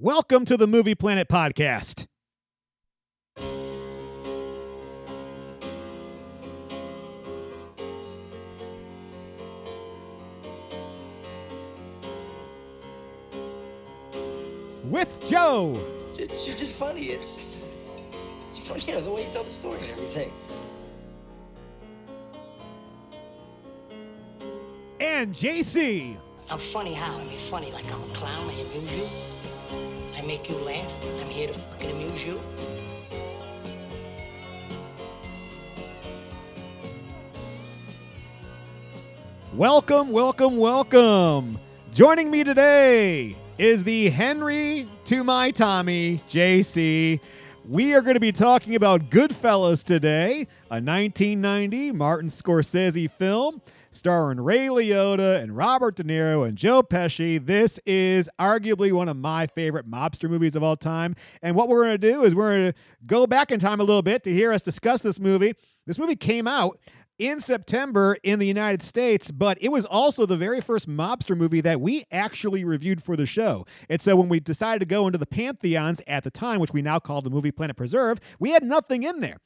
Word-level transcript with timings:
Welcome 0.00 0.44
to 0.44 0.56
the 0.56 0.68
Movie 0.68 0.94
Planet 0.94 1.26
Podcast. 1.28 2.06
With 14.84 15.22
Joe 15.26 15.78
It's 16.18 16.44
ju- 16.44 16.54
just 16.54 16.74
funny. 16.74 17.06
It's, 17.10 17.64
it's 18.50 18.66
funny, 18.66 18.80
you 18.86 18.92
know, 18.94 19.00
the 19.02 19.10
way 19.10 19.26
you 19.26 19.32
tell 19.32 19.44
the 19.44 19.50
story 19.50 19.80
and 19.80 19.90
everything. 19.90 20.32
and 25.00 25.32
JC. 25.34 26.16
I'm 26.50 26.58
funny 26.58 26.92
how? 26.94 27.18
I 27.18 27.24
mean, 27.24 27.36
funny 27.36 27.70
like 27.72 27.84
I'm 27.92 28.02
a 28.02 28.14
clown. 28.14 28.48
I 28.48 28.52
amuse 28.52 28.96
you. 28.98 29.08
Make 30.28 30.50
you 30.50 30.56
laugh. 30.56 30.94
I'm 31.22 31.30
here 31.30 31.46
to 31.46 31.54
fucking 31.54 31.90
amuse 31.90 32.26
you. 32.26 32.38
Welcome, 39.54 40.10
welcome, 40.10 40.58
welcome. 40.58 41.58
Joining 41.94 42.30
me 42.30 42.44
today 42.44 43.38
is 43.56 43.84
the 43.84 44.10
Henry 44.10 44.86
to 45.06 45.24
my 45.24 45.50
Tommy, 45.50 46.20
JC. 46.28 47.20
We 47.66 47.94
are 47.94 48.02
going 48.02 48.12
to 48.12 48.20
be 48.20 48.32
talking 48.32 48.74
about 48.74 49.08
Goodfellas 49.08 49.82
today, 49.82 50.46
a 50.70 50.76
1990 50.76 51.92
Martin 51.92 52.28
Scorsese 52.28 53.10
film 53.10 53.62
starring 53.92 54.40
Ray 54.40 54.66
Liotta 54.66 55.40
and 55.42 55.56
Robert 55.56 55.96
De 55.96 56.04
Niro 56.04 56.46
and 56.46 56.56
Joe 56.56 56.82
Pesci. 56.82 57.44
This 57.44 57.78
is 57.86 58.28
arguably 58.38 58.92
one 58.92 59.08
of 59.08 59.16
my 59.16 59.46
favorite 59.46 59.90
mobster 59.90 60.28
movies 60.28 60.56
of 60.56 60.62
all 60.62 60.76
time. 60.76 61.14
And 61.42 61.56
what 61.56 61.68
we're 61.68 61.84
going 61.84 61.98
to 62.00 62.12
do 62.12 62.24
is 62.24 62.34
we're 62.34 62.56
going 62.56 62.72
to 62.72 62.78
go 63.06 63.26
back 63.26 63.50
in 63.50 63.60
time 63.60 63.80
a 63.80 63.84
little 63.84 64.02
bit 64.02 64.24
to 64.24 64.32
hear 64.32 64.52
us 64.52 64.62
discuss 64.62 65.00
this 65.02 65.18
movie. 65.18 65.54
This 65.86 65.98
movie 65.98 66.16
came 66.16 66.46
out 66.46 66.78
in 67.18 67.40
September 67.40 68.16
in 68.22 68.38
the 68.38 68.46
United 68.46 68.82
States, 68.82 69.30
but 69.30 69.58
it 69.60 69.70
was 69.70 69.84
also 69.84 70.24
the 70.24 70.36
very 70.36 70.60
first 70.60 70.88
mobster 70.88 71.36
movie 71.36 71.60
that 71.60 71.80
we 71.80 72.04
actually 72.12 72.64
reviewed 72.64 73.02
for 73.02 73.16
the 73.16 73.26
show. 73.26 73.66
And 73.88 74.00
so 74.00 74.14
when 74.14 74.28
we 74.28 74.38
decided 74.40 74.78
to 74.80 74.86
go 74.86 75.06
into 75.06 75.18
the 75.18 75.26
pantheons 75.26 76.00
at 76.06 76.22
the 76.22 76.30
time, 76.30 76.60
which 76.60 76.72
we 76.72 76.82
now 76.82 76.98
call 76.98 77.20
the 77.20 77.30
movie 77.30 77.50
Planet 77.50 77.76
Preserve, 77.76 78.20
we 78.38 78.50
had 78.50 78.62
nothing 78.62 79.02
in 79.02 79.20
there. 79.20 79.38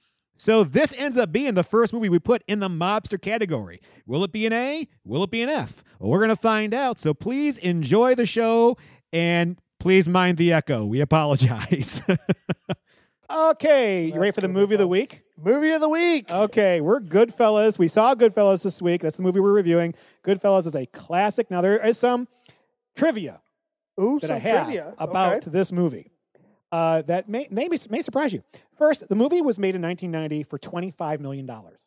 So 0.42 0.64
this 0.64 0.92
ends 0.98 1.16
up 1.16 1.30
being 1.30 1.54
the 1.54 1.62
first 1.62 1.92
movie 1.92 2.08
we 2.08 2.18
put 2.18 2.42
in 2.48 2.58
the 2.58 2.68
mobster 2.68 3.22
category. 3.22 3.80
Will 4.06 4.24
it 4.24 4.32
be 4.32 4.44
an 4.44 4.52
A? 4.52 4.88
Will 5.04 5.22
it 5.22 5.30
be 5.30 5.40
an 5.40 5.48
F? 5.48 5.84
Well, 6.00 6.10
we're 6.10 6.18
going 6.18 6.30
to 6.30 6.34
find 6.36 6.74
out. 6.74 6.98
So 6.98 7.14
please 7.14 7.58
enjoy 7.58 8.16
the 8.16 8.26
show 8.26 8.76
and 9.12 9.56
please 9.78 10.08
mind 10.08 10.38
the 10.38 10.52
echo. 10.52 10.84
We 10.84 11.00
apologize. 11.00 12.02
okay, 13.32 14.06
you 14.06 14.18
ready 14.18 14.32
for 14.32 14.40
the 14.40 14.48
movie 14.48 14.74
of 14.74 14.80
the 14.80 14.88
week? 14.88 15.22
Movie 15.40 15.70
of 15.70 15.80
the 15.80 15.88
week. 15.88 16.28
Okay, 16.28 16.80
we're 16.80 16.98
Goodfellas. 16.98 17.78
We 17.78 17.86
saw 17.86 18.16
Goodfellas 18.16 18.64
this 18.64 18.82
week. 18.82 19.02
That's 19.02 19.18
the 19.18 19.22
movie 19.22 19.38
we're 19.38 19.52
reviewing. 19.52 19.94
Goodfellas 20.27 20.66
is 20.66 20.74
a 20.74 20.86
classic. 20.86 21.52
Now 21.52 21.60
there 21.60 21.78
is 21.78 21.98
some 21.98 22.27
trivia 22.96 23.42
Ooh, 24.00 24.18
that 24.18 24.27
some 24.27 24.36
I 24.36 24.38
have 24.40 24.64
trivia 24.64 24.94
about 24.98 25.34
Okay. 25.34 25.50
this 25.52 25.70
movie 25.70 26.11
uh, 26.72 27.02
that 27.02 27.28
may, 27.28 27.46
may 27.50 27.68
may 27.90 28.00
surprise 28.00 28.32
you. 28.32 28.42
First, 28.76 29.08
the 29.08 29.14
movie 29.14 29.42
was 29.42 29.58
made 29.58 29.74
in 29.76 29.82
1990 29.82 30.42
for 30.44 30.58
25 30.58 31.20
million 31.20 31.46
dollars. 31.46 31.80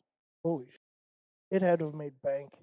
Holy 0.43 0.65
sh- 0.69 0.75
It 1.51 1.61
had 1.61 1.79
to 1.79 1.85
have 1.85 1.95
made 1.95 2.13
bank. 2.23 2.53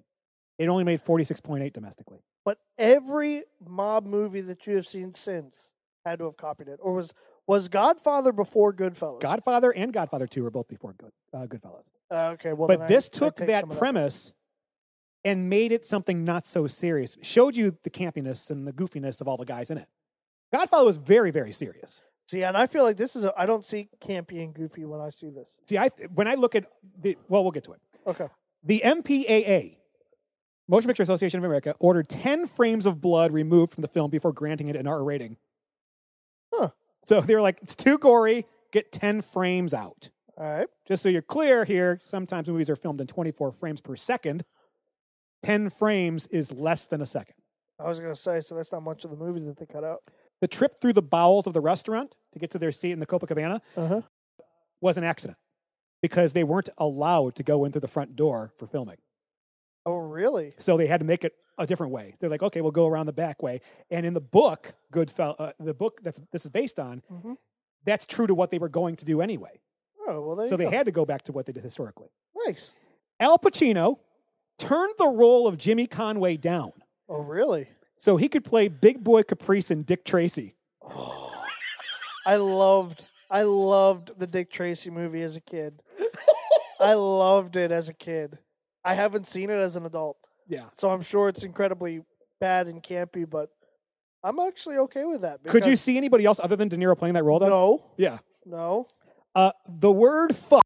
It 0.57 0.69
only 0.69 0.83
made 0.83 1.03
46.8 1.03 1.73
domestically. 1.73 2.19
But 2.45 2.59
every 2.77 3.43
mob 3.67 4.05
movie 4.05 4.41
that 4.41 4.65
you 4.65 4.75
have 4.75 4.87
seen 4.87 5.13
since 5.13 5.69
had 6.05 6.19
to 6.19 6.25
have 6.25 6.37
copied 6.37 6.67
it. 6.69 6.79
Or 6.81 6.93
was 6.93 7.13
was 7.45 7.67
Godfather 7.67 8.31
before 8.31 8.71
Goodfellas? 8.73 9.19
Godfather 9.19 9.71
and 9.71 9.91
Godfather 9.91 10.27
2 10.27 10.43
were 10.43 10.49
both 10.51 10.69
before 10.69 10.93
Good, 10.93 11.11
uh, 11.33 11.45
Goodfellas. 11.45 11.83
Uh, 12.09 12.31
okay, 12.33 12.53
well, 12.53 12.67
but 12.67 12.87
this 12.87 13.09
I 13.13 13.17
took 13.17 13.35
take 13.35 13.47
that 13.47 13.69
premise 13.69 14.31
and 15.25 15.49
made 15.49 15.71
it 15.73 15.85
something 15.85 16.23
not 16.23 16.45
so 16.45 16.67
serious. 16.67 17.17
Showed 17.21 17.55
you 17.57 17.77
the 17.83 17.89
campiness 17.89 18.49
and 18.49 18.65
the 18.67 18.71
goofiness 18.73 19.19
of 19.19 19.27
all 19.27 19.35
the 19.37 19.45
guys 19.45 19.69
in 19.71 19.77
it. 19.77 19.87
Godfather 20.53 20.85
was 20.85 20.97
very, 20.97 21.31
very 21.31 21.51
serious. 21.51 22.01
See, 22.27 22.43
and 22.43 22.55
I 22.57 22.67
feel 22.67 22.83
like 22.83 22.97
this 22.97 23.15
is. 23.15 23.25
A, 23.25 23.33
I 23.37 23.45
don't 23.45 23.65
see 23.65 23.89
campy 24.01 24.43
and 24.43 24.53
goofy 24.53 24.85
when 24.85 25.01
I 25.01 25.09
see 25.09 25.29
this. 25.29 25.47
See, 25.67 25.77
I 25.77 25.89
when 26.13 26.27
I 26.27 26.35
look 26.35 26.55
at 26.55 26.65
the 27.01 27.17
well, 27.27 27.43
we'll 27.43 27.51
get 27.51 27.65
to 27.65 27.73
it. 27.73 27.79
Okay. 28.07 28.27
The 28.63 28.81
MPAA, 28.83 29.77
Motion 30.67 30.87
Picture 30.87 31.03
Association 31.03 31.39
of 31.39 31.43
America, 31.43 31.75
ordered 31.79 32.07
10 32.07 32.47
frames 32.47 32.85
of 32.85 33.01
blood 33.01 33.33
removed 33.33 33.73
from 33.73 33.81
the 33.81 33.89
film 33.89 34.09
before 34.09 34.31
granting 34.31 34.69
it 34.69 34.75
an 34.75 34.87
R 34.87 35.03
rating. 35.03 35.37
Huh. 36.53 36.69
So 37.05 37.19
they 37.19 37.35
were 37.35 37.41
like, 37.41 37.59
it's 37.61 37.75
too 37.75 37.97
gory, 37.97 38.45
get 38.71 38.91
10 38.93 39.21
frames 39.21 39.73
out. 39.73 40.09
All 40.37 40.45
right. 40.45 40.67
Just 40.87 41.03
so 41.03 41.09
you're 41.09 41.21
clear 41.21 41.65
here, 41.65 41.99
sometimes 42.01 42.47
movies 42.47 42.69
are 42.69 42.75
filmed 42.77 43.01
in 43.01 43.07
24 43.07 43.51
frames 43.51 43.81
per 43.81 43.95
second. 43.97 44.45
10 45.43 45.69
frames 45.69 46.27
is 46.27 46.51
less 46.51 46.85
than 46.85 47.01
a 47.01 47.05
second. 47.05 47.35
I 47.79 47.87
was 47.87 47.99
gonna 47.99 48.15
say, 48.15 48.39
so 48.41 48.55
that's 48.55 48.71
not 48.71 48.83
much 48.83 49.03
of 49.03 49.11
the 49.11 49.17
movie 49.17 49.41
that 49.41 49.57
they 49.57 49.65
cut 49.65 49.83
out. 49.83 50.03
The 50.43 50.47
trip 50.49 50.77
through 50.81 50.91
the 50.91 51.01
bowels 51.01 51.47
of 51.47 51.53
the 51.53 51.61
restaurant 51.61 52.15
to 52.33 52.37
get 52.39 52.51
to 52.51 52.59
their 52.59 52.73
seat 52.73 52.91
in 52.91 52.99
the 52.99 53.05
Copacabana 53.05 53.61
Uh 53.77 53.87
huh. 53.87 54.01
was 54.81 54.97
an 54.97 55.05
accident 55.05 55.37
because 56.01 56.33
they 56.33 56.43
weren't 56.43 56.67
allowed 56.77 57.35
to 57.35 57.43
go 57.43 57.63
in 57.63 57.71
through 57.71 57.79
the 57.79 57.87
front 57.87 58.17
door 58.17 58.51
for 58.57 58.67
filming. 58.67 58.97
Oh, 59.85 59.95
really? 59.95 60.51
So 60.57 60.75
they 60.75 60.87
had 60.87 60.99
to 60.99 61.05
make 61.05 61.23
it 61.23 61.31
a 61.57 61.65
different 61.65 61.93
way. 61.93 62.17
They're 62.19 62.29
like, 62.29 62.43
okay, 62.43 62.59
we'll 62.59 62.71
go 62.71 62.87
around 62.87 63.05
the 63.05 63.13
back 63.13 63.41
way. 63.41 63.61
And 63.89 64.05
in 64.05 64.13
the 64.13 64.19
book, 64.19 64.73
Goodfell, 64.91 65.35
uh, 65.39 65.53
the 65.61 65.73
book 65.73 66.01
that 66.03 66.19
this 66.33 66.43
is 66.43 66.51
based 66.51 66.77
on, 66.77 67.03
Mhm. 67.09 67.37
that's 67.85 68.05
true 68.05 68.27
to 68.27 68.35
what 68.35 68.51
they 68.51 68.59
were 68.59 68.67
going 68.67 68.97
to 68.97 69.05
do 69.05 69.21
anyway. 69.21 69.61
Oh, 70.05 70.19
well, 70.35 70.49
So 70.49 70.57
they 70.57 70.65
go. 70.65 70.71
had 70.71 70.87
to 70.87 70.91
go 70.91 71.05
back 71.05 71.21
to 71.23 71.31
what 71.31 71.45
they 71.45 71.53
did 71.53 71.63
historically. 71.63 72.09
nice. 72.45 72.73
Al 73.21 73.37
Pacino 73.37 73.99
turned 74.57 74.95
the 74.97 75.07
role 75.07 75.47
of 75.47 75.57
Jimmy 75.57 75.87
Conway 75.87 76.35
down 76.35 76.73
Oh, 77.07 77.21
really? 77.21 77.69
So 78.03 78.17
he 78.17 78.27
could 78.27 78.43
play 78.43 78.67
Big 78.67 79.01
Boy 79.01 79.23
Caprice 79.23 79.71
and 79.71 79.85
Dick 79.85 80.03
Tracy. 80.03 80.55
I 82.25 82.35
loved 82.35 83.05
I 83.31 83.43
loved 83.43 84.19
the 84.19 84.27
Dick 84.27 84.51
Tracy 84.51 84.89
movie 84.89 85.21
as 85.21 85.37
a 85.37 85.41
kid. 85.41 85.81
I 86.81 86.95
loved 86.95 87.55
it 87.55 87.71
as 87.71 87.87
a 87.87 87.93
kid. 87.93 88.39
I 88.83 88.93
haven't 88.95 89.25
seen 89.25 89.49
it 89.49 89.53
as 89.57 89.77
an 89.77 89.85
adult, 89.85 90.17
Yeah. 90.49 90.65
so 90.75 90.91
I'm 90.91 91.01
sure 91.01 91.29
it's 91.29 91.43
incredibly 91.43 92.01
bad 92.41 92.67
and 92.67 92.83
campy, 92.83 93.27
but 93.27 93.51
I'm 94.21 94.37
actually 94.37 94.75
okay 94.79 95.05
with 95.05 95.21
that. 95.21 95.41
Could 95.45 95.65
you 95.65 95.77
see 95.77 95.95
anybody 95.95 96.25
else 96.25 96.41
other 96.43 96.57
than 96.57 96.67
De 96.67 96.75
Niro 96.75 96.97
playing 96.97 97.13
that 97.13 97.23
role? 97.23 97.39
Though? 97.39 97.47
No, 97.47 97.83
Yeah. 97.95 98.17
no. 98.45 98.87
Uh, 99.33 99.53
the 99.65 99.91
word 99.91 100.35
fuck 100.35 100.65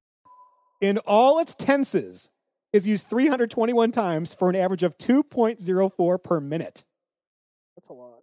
in 0.82 0.98
all 1.06 1.38
its 1.38 1.54
tenses 1.54 2.32
is 2.74 2.88
used 2.88 3.08
321 3.08 3.92
times 3.92 4.34
for 4.34 4.50
an 4.50 4.56
average 4.56 4.82
of 4.82 4.98
2.04 4.98 6.18
per 6.18 6.40
minute. 6.40 6.84
That's 7.78 7.90
a 7.90 7.94
lot. 7.94 8.20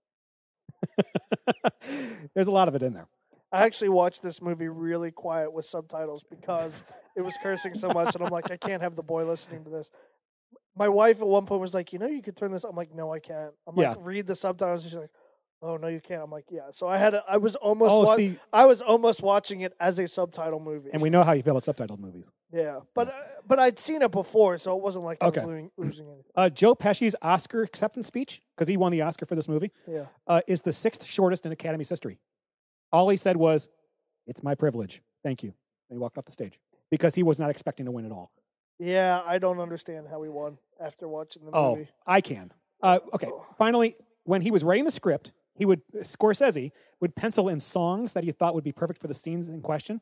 There's 2.35 2.47
a 2.49 2.51
lot 2.53 2.69
of 2.69 2.75
it 2.75 2.83
in 2.83 2.93
there. 2.95 3.07
I 3.53 3.63
actually 3.65 3.91
watched 3.91 4.23
this 4.23 4.43
movie 4.43 4.69
really 4.69 5.11
quiet 5.13 5.53
with 5.53 5.65
subtitles 5.65 6.25
because 6.29 6.83
it 7.17 7.23
was 7.23 7.37
cursing 7.43 7.75
so 7.75 7.89
much, 7.89 8.15
and 8.17 8.25
I'm 8.25 8.31
like, 8.31 8.51
I 8.51 8.57
can't 8.57 8.83
have 8.83 8.97
the 8.97 9.03
boy 9.03 9.25
listening 9.25 9.63
to 9.65 9.71
this. 9.71 9.89
My 10.77 10.89
wife 10.89 11.21
at 11.21 11.27
one 11.29 11.47
point 11.47 11.61
was 11.61 11.73
like, 11.73 11.93
"You 11.93 12.01
know, 12.01 12.09
you 12.09 12.21
could 12.21 12.37
turn 12.37 12.51
this." 12.51 12.65
I'm 12.65 12.75
like, 12.75 12.93
"No, 12.93 13.13
I 13.13 13.21
can't." 13.21 13.53
I'm 13.69 13.77
like, 13.77 13.85
Yeah. 13.85 13.95
"Read 14.01 14.27
the 14.27 14.35
subtitles." 14.35 14.83
And 14.83 14.91
she's 14.91 14.99
like, 14.99 15.11
"Oh 15.63 15.77
no, 15.77 15.87
you 15.87 16.01
can't." 16.01 16.21
I'm 16.25 16.33
like, 16.33 16.47
"Yeah." 16.51 16.71
So 16.73 16.89
I 16.89 16.99
had, 16.99 17.15
a, 17.15 17.23
I 17.29 17.37
was 17.37 17.55
almost, 17.55 17.93
Oh, 17.93 18.03
wa- 18.03 18.17
see- 18.17 18.39
I 18.53 18.67
was 18.67 18.81
almost 18.81 19.23
watching 19.23 19.61
it 19.61 19.73
as 19.79 20.01
a 20.01 20.09
subtitle 20.09 20.59
movie. 20.59 20.91
And 20.93 21.01
we 21.01 21.11
know 21.11 21.23
how 21.23 21.31
you 21.33 21.45
feel 21.45 21.57
about 21.57 21.63
subtitled 21.77 22.01
movies. 22.01 22.25
Yeah, 22.55 22.81
but 22.95 23.09
uh, 23.09 23.13
but 23.47 23.59
I'd 23.59 23.79
seen 23.79 24.03
it 24.03 24.11
before, 24.13 24.57
so 24.59 24.77
it 24.77 24.83
wasn't 24.83 25.05
like 25.05 25.19
I 25.23 25.29
was 25.29 25.37
losing, 25.45 25.71
losing 25.77 26.07
anything. 26.07 26.25
Uh, 26.35 26.49
Joe 26.51 26.75
Pesci's 26.75 27.17
Oscar 27.23 27.63
acceptance 27.63 28.07
speech, 28.07 28.41
because 28.57 28.69
he 28.69 28.77
won 28.77 28.93
the 28.93 29.03
Oscar 29.03 29.27
for 29.27 29.35
this 29.35 29.49
movie, 29.49 29.71
Yeah. 29.89 30.07
uh, 30.27 30.41
is 30.47 30.63
the 30.63 30.73
sixth 30.73 31.05
shortest 31.05 31.45
in 31.45 31.53
Academy's 31.53 31.89
history. 31.89 32.19
All 32.93 33.09
he 33.09 33.17
said 33.17 33.37
was, 33.37 33.69
It's 34.27 34.43
my 34.43 34.55
privilege. 34.55 35.03
Thank 35.23 35.43
you. 35.43 35.49
And 35.91 35.97
he 35.97 35.99
walked 35.99 36.17
off 36.17 36.25
the 36.27 36.33
stage 36.33 36.59
because 36.91 37.15
he 37.15 37.23
was 37.23 37.39
not 37.41 37.51
expecting 37.51 37.87
to 37.87 37.93
win 37.93 38.07
at 38.07 38.13
all. 38.13 38.31
Yeah, 38.79 39.23
I 39.27 39.39
don't 39.39 39.61
understand 39.61 40.07
how 40.11 40.23
he 40.23 40.29
won 40.29 40.59
after 40.81 41.07
watching 41.09 41.45
the 41.45 41.51
Oh, 41.53 41.77
movie. 41.77 41.89
I 42.07 42.21
can. 42.21 42.53
Uh, 42.83 43.01
okay. 43.13 43.31
Finally, 43.59 43.97
when 44.25 44.43
he 44.43 44.51
was 44.51 44.65
writing 44.65 44.85
the 44.85 44.91
script, 44.91 45.33
he 45.57 45.65
would 45.65 45.83
Scorsese 45.99 46.73
would 47.01 47.15
pencil 47.15 47.49
in 47.49 47.61
songs 47.61 48.13
that 48.15 48.25
he 48.25 48.33
thought 48.33 48.55
would 48.55 48.65
be 48.65 48.73
perfect 48.73 49.01
for 49.01 49.07
the 49.07 49.15
scenes 49.15 49.49
in 49.49 49.61
question. 49.61 50.01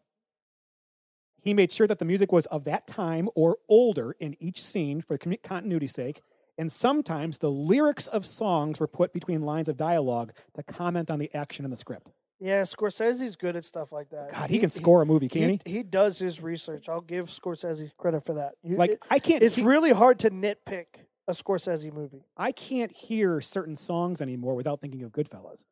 He 1.43 1.53
made 1.55 1.73
sure 1.73 1.87
that 1.87 1.99
the 1.99 2.05
music 2.05 2.31
was 2.33 2.47
of 2.47 2.65
that 2.65 2.87
time 2.87 3.29
or 3.35 3.59
older 3.69 4.13
in 4.21 4.37
each 4.41 4.63
scene 4.63 5.03
for 5.03 5.19
continuity's 5.19 5.93
sake. 5.93 6.23
And 6.57 6.71
sometimes 6.73 7.39
the 7.39 7.51
lyrics 7.51 8.07
of 8.07 8.25
songs 8.25 8.79
were 8.79 8.87
put 8.87 9.13
between 9.13 9.43
lines 9.43 9.69
of 9.69 9.77
dialogue 9.77 10.33
to 10.55 10.63
comment 10.63 11.11
on 11.11 11.19
the 11.19 11.35
action 11.35 11.65
in 11.65 11.71
the 11.71 11.77
script. 11.77 12.13
Yeah, 12.39 12.63
Scorsese's 12.63 13.37
good 13.37 13.57
at 13.57 13.65
stuff 13.65 13.93
like 13.93 14.11
that. 14.11 14.33
God, 14.33 14.51
he, 14.51 14.59
can 14.59 14.69
score 14.71 15.01
a 15.03 15.07
movie, 15.07 15.29
can 15.29 15.43
he? 15.51 15.61
he, 15.65 15.73
he 15.79 15.83
does 15.83 16.19
his 16.19 16.41
research. 16.41 16.89
I'll 16.89 17.01
give 17.01 17.29
Scorsese 17.29 17.91
credit 17.97 18.25
for 18.27 18.35
that. 18.35 18.55
You- 18.63 18.77
Like 18.77 18.93
it- 18.93 19.03
I 19.11 19.19
can't. 19.19 19.43
it's 19.43 19.57
he- 19.57 19.65
really 19.65 19.93
hard 19.93 20.19
to 20.21 20.31
nitpick 20.31 20.87
a 21.29 21.33
Scorsese 21.33 21.93
movie. 21.93 22.25
I 22.37 22.51
can't 22.53 22.91
hear 22.93 23.41
certain 23.41 23.77
songs 23.77 24.21
anymore 24.21 24.55
without 24.57 24.81
thinking 24.81 25.03
of 25.05 25.13
Goodfellas. 25.13 25.63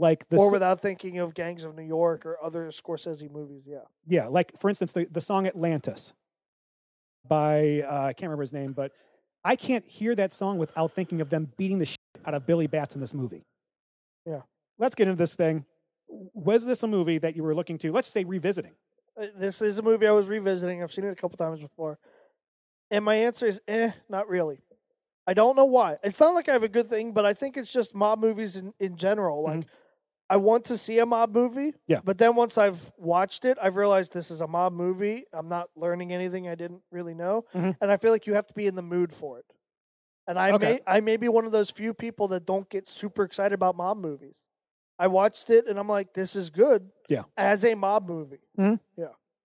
Like 0.00 0.28
the 0.28 0.38
or 0.38 0.50
without 0.50 0.80
thinking 0.80 1.18
of 1.18 1.34
Gangs 1.34 1.64
of 1.64 1.76
New 1.76 1.84
York 1.84 2.24
or 2.24 2.42
other 2.42 2.68
Scorsese 2.68 3.30
movies. 3.30 3.64
Yeah. 3.66 3.78
yeah, 4.06 4.26
like 4.28 4.58
for 4.60 4.68
instance, 4.68 4.92
the, 4.92 5.06
the 5.10 5.20
song 5.20 5.46
Atlantis 5.46 6.12
by 7.28 7.82
uh, 7.82 8.06
I 8.06 8.12
can't 8.12 8.28
remember 8.28 8.42
his 8.42 8.52
name, 8.52 8.72
but 8.72 8.92
I 9.44 9.56
can't 9.56 9.86
hear 9.86 10.14
that 10.14 10.32
song 10.32 10.58
without 10.58 10.92
thinking 10.92 11.20
of 11.20 11.30
them 11.30 11.52
beating 11.56 11.78
the 11.78 11.86
shit 11.86 11.98
out 12.24 12.34
of 12.34 12.46
Billy 12.46 12.66
Batts 12.66 12.94
in 12.94 13.00
this 13.00 13.14
movie. 13.14 13.44
Yeah. 14.26 14.40
Let's 14.78 14.94
get 14.94 15.08
into 15.08 15.18
this 15.18 15.34
thing. 15.34 15.64
Was 16.08 16.66
this 16.66 16.82
a 16.82 16.86
movie 16.86 17.18
that 17.18 17.36
you 17.36 17.42
were 17.42 17.54
looking 17.54 17.78
to, 17.78 17.92
let's 17.92 18.08
say, 18.08 18.24
revisiting? 18.24 18.72
Uh, 19.20 19.26
This 19.36 19.62
is 19.62 19.78
a 19.78 19.82
movie 19.82 20.06
I 20.06 20.12
was 20.12 20.26
revisiting. 20.26 20.82
I've 20.82 20.92
seen 20.92 21.04
it 21.04 21.10
a 21.10 21.14
couple 21.14 21.36
times 21.36 21.60
before. 21.60 21.98
And 22.90 23.04
my 23.04 23.14
answer 23.14 23.46
is 23.46 23.60
eh, 23.68 23.92
not 24.08 24.28
really. 24.28 24.58
I 25.26 25.34
don't 25.34 25.54
know 25.56 25.66
why. 25.66 25.98
It's 26.02 26.18
not 26.18 26.34
like 26.34 26.48
I 26.48 26.52
have 26.52 26.64
a 26.64 26.68
good 26.68 26.88
thing, 26.88 27.12
but 27.12 27.24
I 27.24 27.34
think 27.34 27.56
it's 27.56 27.72
just 27.72 27.94
mob 27.94 28.18
movies 28.18 28.56
in, 28.56 28.72
in 28.80 28.96
general. 28.96 29.44
Like 29.44 29.66
I 30.30 30.36
want 30.36 30.64
to 30.66 30.78
see 30.78 30.98
a 31.00 31.04
mob 31.06 31.34
movie. 31.34 31.74
Yeah. 31.88 32.00
But 32.04 32.16
then 32.18 32.36
once 32.36 32.56
I've 32.56 32.92
watched 32.96 33.44
it, 33.44 33.58
I've 33.60 33.74
realized 33.74 34.12
this 34.12 34.30
is 34.30 34.40
a 34.40 34.46
mob 34.46 34.72
movie. 34.72 35.24
I'm 35.32 35.48
not 35.48 35.70
learning 35.74 36.12
anything 36.12 36.48
I 36.48 36.54
didn't 36.54 36.82
really 36.92 37.14
know. 37.14 37.44
Mhm. 37.52 37.76
And 37.80 37.90
I 37.90 37.96
feel 37.96 38.12
like 38.12 38.28
you 38.28 38.34
have 38.34 38.46
to 38.46 38.54
be 38.54 38.66
in 38.68 38.76
the 38.76 38.82
mood 38.82 39.12
for 39.12 39.40
it. 39.40 39.46
And 40.28 40.38
I 40.38 40.52
Okay. 40.52 40.74
may 40.74 40.80
I 40.86 41.00
may 41.00 41.16
be 41.16 41.28
one 41.28 41.44
of 41.46 41.52
those 41.52 41.70
few 41.70 41.92
people 41.92 42.28
that 42.28 42.46
don't 42.46 42.68
get 42.70 42.86
super 42.86 43.24
excited 43.24 43.52
about 43.54 43.76
mob 43.76 43.98
movies. 43.98 44.36
I 45.00 45.08
watched 45.08 45.50
it 45.50 45.66
and 45.66 45.78
I'm 45.80 45.88
like, 45.88 46.12
this 46.14 46.36
is 46.36 46.48
good. 46.48 46.92
Yeah. 47.08 47.24
As 47.36 47.64
a 47.64 47.74
mob 47.74 48.06
movie. 48.08 48.42
Yeah, 48.56 48.76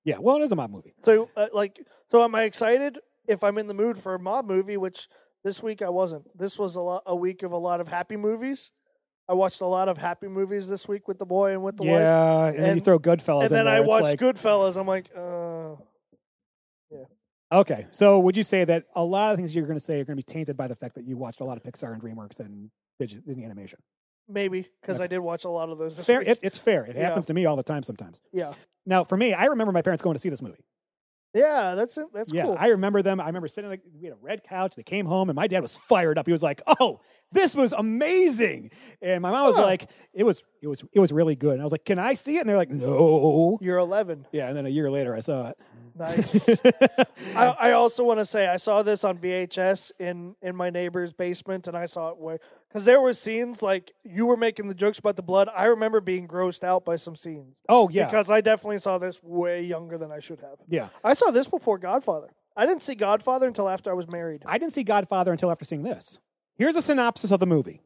Yeah. 0.04 0.18
well, 0.20 0.36
it 0.36 0.44
is 0.44 0.52
a 0.52 0.56
mob 0.56 0.70
movie. 0.70 0.94
So, 1.04 1.30
uh, 1.36 1.48
like, 1.52 1.80
so 2.12 2.24
am 2.24 2.36
I 2.36 2.44
excited 2.44 3.00
if 3.28 3.44
I'm 3.44 3.58
in 3.58 3.66
the 3.68 3.74
mood 3.74 3.98
for 3.98 4.14
a 4.14 4.20
mob 4.20 4.46
movie? 4.46 4.78
Which 4.78 5.10
this 5.44 5.64
week 5.64 5.82
I 5.82 5.90
wasn't. 5.90 6.38
This 6.38 6.60
was 6.60 6.76
a 6.76 6.82
lot, 6.82 7.02
a 7.08 7.16
week 7.16 7.42
of 7.42 7.52
a 7.54 7.58
lot 7.58 7.80
of 7.82 7.88
happy 7.88 8.18
movies. 8.18 8.72
I 9.28 9.34
watched 9.34 9.62
a 9.62 9.66
lot 9.66 9.90
of 9.90 9.98
happy 9.98 10.28
movies 10.28 10.70
this 10.70 10.88
week 10.88 11.08
with 11.08 11.18
the 11.18 11.26
boy 11.26 11.52
and 11.54 11.64
with 11.64 11.78
the 11.78 11.84
wife. 11.84 12.00
yeah, 12.00 12.46
and, 12.48 12.60
then 12.60 12.76
you 12.78 12.82
throw 12.82 13.00
Goodfellas 13.00 13.44
And 13.44 13.52
in 13.52 13.54
then 13.54 13.66
there. 13.66 13.76
I 13.76 13.80
watched 13.80 14.04
like, 14.04 14.20
Goodfellas. 14.20 14.76
I'm 14.80 14.88
like, 14.88 15.10
uh, 15.18 15.82
yeah. 16.92 17.06
Okay, 17.52 17.88
so 17.92 18.20
would 18.20 18.38
you 18.38 18.44
say 18.44 18.66
that 18.66 18.86
a 18.96 19.04
lot 19.04 19.32
of 19.32 19.38
things 19.38 19.56
you're 19.56 19.66
going 19.66 19.78
to 19.80 19.84
say 19.84 20.00
are 20.00 20.06
going 20.06 20.18
to 20.18 20.24
be 20.26 20.32
tainted 20.34 20.56
by 20.58 20.68
the 20.68 20.76
fact 20.76 20.96
that 20.96 21.06
you 21.08 21.18
watched 21.18 21.40
a 21.42 21.44
lot 21.44 21.58
of 21.58 21.64
Pixar 21.64 21.94
and 21.94 22.02
DreamWorks 22.02 22.40
and 22.40 22.70
Disney 23.00 23.46
animation? 23.46 23.80
maybe 24.28 24.68
because 24.82 24.96
Okay. 24.96 25.04
I 25.04 25.08
did 25.08 25.20
watch 25.20 25.46
a 25.46 25.50
lot 25.50 25.70
of 25.70 25.78
those. 25.78 25.98
This 25.98 26.06
Fair, 26.06 26.20
it, 26.22 26.40
it's 26.42 26.58
fair. 26.58 26.84
It 26.86 26.96
Yeah. 26.96 27.04
happens 27.04 27.28
to 27.28 27.34
me 27.36 27.46
all 27.46 27.56
the 27.56 27.62
time 27.64 27.84
sometimes. 27.84 28.24
yeah, 28.34 28.54
Now, 28.86 29.04
for 29.04 29.18
me, 29.18 29.34
I 29.34 29.46
remember 29.46 29.72
my 29.72 29.84
parents 29.84 30.02
going 30.02 30.16
to 30.16 30.20
see 30.20 30.30
this 30.30 30.42
movie. 30.42 30.66
Yeah, 31.36 31.76
that's 31.76 31.98
it. 31.98 32.08
That's 32.14 32.34
yeah, 32.34 32.44
cool. 32.46 32.56
I 32.58 32.68
remember 32.68 33.02
them. 33.02 33.20
I 33.20 33.28
remember 33.28 33.48
sitting 33.50 33.70
like 33.70 33.82
we 34.00 34.06
had 34.06 34.14
a 34.14 34.18
red 34.22 34.44
couch. 34.44 34.76
They 34.76 34.84
came 34.84 35.06
home, 35.06 35.30
and 35.30 35.36
my 35.36 35.48
dad 35.48 35.62
was 35.62 35.76
fired 35.76 36.18
up. 36.18 36.26
He 36.26 36.32
was 36.32 36.42
like, 36.42 36.62
"Oh, 36.80 37.02
this 37.32 37.54
was 37.54 37.74
amazing!" 37.74 38.72
And 39.02 39.22
my 39.22 39.32
mom 39.32 39.46
was 39.48 39.56
Huh. 39.58 39.64
like, 39.64 39.90
"It 40.14 40.24
was, 40.24 40.44
it 40.62 40.68
was, 40.68 40.84
it 40.94 41.00
was 41.00 41.12
really 41.12 41.36
good." 41.36 41.52
And 41.54 41.62
I 41.62 41.66
was 41.66 41.72
like, 41.72 41.86
"Can 41.86 42.00
I 42.00 42.14
see 42.14 42.38
it?" 42.38 42.40
And 42.40 42.50
they're 42.50 42.58
like, 42.58 42.72
"No." 42.72 43.60
You're 43.62 43.78
11. 43.78 44.28
Yeah, 44.32 44.48
and 44.48 44.56
then 44.58 44.66
a 44.66 44.70
year 44.70 44.90
later, 44.90 45.14
I 45.14 45.20
saw 45.20 45.50
it. 45.50 45.58
Nice. 45.98 46.50
I, 47.36 47.46
I 47.60 47.72
also 47.72 48.04
want 48.04 48.20
to 48.20 48.26
say 48.26 48.48
I 48.48 48.58
saw 48.58 48.84
this 48.84 49.04
on 49.04 49.18
VHS 49.18 49.92
in 50.00 50.36
in 50.42 50.56
my 50.56 50.70
neighbor's 50.70 51.14
basement, 51.14 51.68
and 51.68 51.78
I 51.78 51.86
saw 51.86 52.10
it 52.10 52.18
way 52.18 52.38
because 52.76 52.84
there 52.84 53.00
were 53.00 53.14
scenes 53.14 53.62
like 53.62 53.94
you 54.04 54.26
were 54.26 54.36
making 54.36 54.68
the 54.68 54.74
jokes 54.74 55.00
about 55.00 55.16
the 55.16 55.24
blood. 55.24 55.48
I 55.56 55.68
remember 55.68 56.02
being 56.02 56.28
grossed 56.28 56.62
out 56.62 56.84
by 56.84 56.98
some 56.98 57.16
scenes 57.16 57.56
oh 57.70 57.88
yeah, 57.88 58.04
because 58.04 58.30
I 58.30 58.42
definitely 58.42 58.80
saw 58.80 58.98
this 58.98 59.24
way 59.24 59.62
younger 59.62 59.98
than 59.98 60.12
I 60.12 60.20
should 60.20 60.42
have. 60.42 60.58
yeah. 60.68 60.90
I 61.02 61.14
saw 61.14 61.32
this 61.32 61.48
before 61.48 61.78
Godfather. 61.78 62.28
I 62.58 62.66
didn't 62.66 62.82
see 62.82 62.96
Godfather 62.96 63.48
until 63.48 63.70
after 63.70 63.90
I 63.90 63.94
was 63.94 64.12
married. 64.12 64.44
I 64.46 64.58
didn't 64.58 64.74
see 64.74 64.84
Godfather 64.84 65.32
until 65.32 65.52
after 65.52 65.64
seeing 65.64 65.84
this. 65.84 66.20
Here's 66.58 66.76
a 66.76 66.82
synopsis 66.82 67.32
of 67.32 67.40
the 67.40 67.46
movie. 67.46 67.82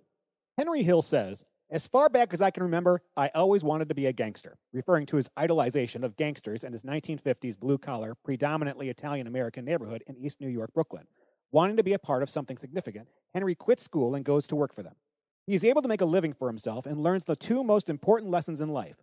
Henry 0.58 0.82
Hill 0.82 1.04
says, 1.04 1.46
As 1.70 1.86
far 1.86 2.10
back 2.10 2.34
as 2.34 2.42
I 2.42 2.50
can 2.50 2.64
remember, 2.64 3.04
I 3.16 3.30
always 3.36 3.64
wanted 3.64 3.90
to 3.90 3.96
be 3.96 4.08
a 4.08 4.14
gangster, 4.14 4.58
referring 4.74 5.06
to 5.08 5.18
his 5.18 5.30
idolization 5.38 6.04
of 6.04 6.18
gangsters 6.18 6.64
in 6.64 6.74
his 6.74 6.82
1950s 6.82 7.60
blue 7.60 7.78
collar, 7.78 8.16
predominantly 8.24 8.90
Italian 8.90 9.28
American 9.28 9.66
neighborhood 9.66 10.04
in 10.08 10.18
East 10.18 10.42
New 10.42 10.50
York, 10.50 10.74
Brooklyn. 10.74 11.06
Wanting 11.51 11.78
to 11.78 11.84
be 11.84 11.94
a 11.94 12.00
part 12.00 12.22
of 12.22 12.30
something 12.30 12.57
significant, 12.57 13.07
Henry 13.34 13.56
quits 13.56 13.84
school 13.84 14.13
and 14.13 14.24
goes 14.24 14.46
to 14.48 14.56
work 14.56 14.74
for 14.74 14.84
them. 14.84 14.96
He 15.48 15.56
is 15.56 15.63
able 15.63 15.81
to 15.81 15.88
make 15.88 16.01
a 16.01 16.06
living 16.06 16.34
for 16.34 16.48
himself 16.48 16.86
and 16.86 17.01
learns 17.01 17.25
the 17.25 17.36
two 17.36 17.63
most 17.63 17.90
important 17.90 18.31
lessons 18.31 18.62
in 18.62 18.69
life 18.69 18.98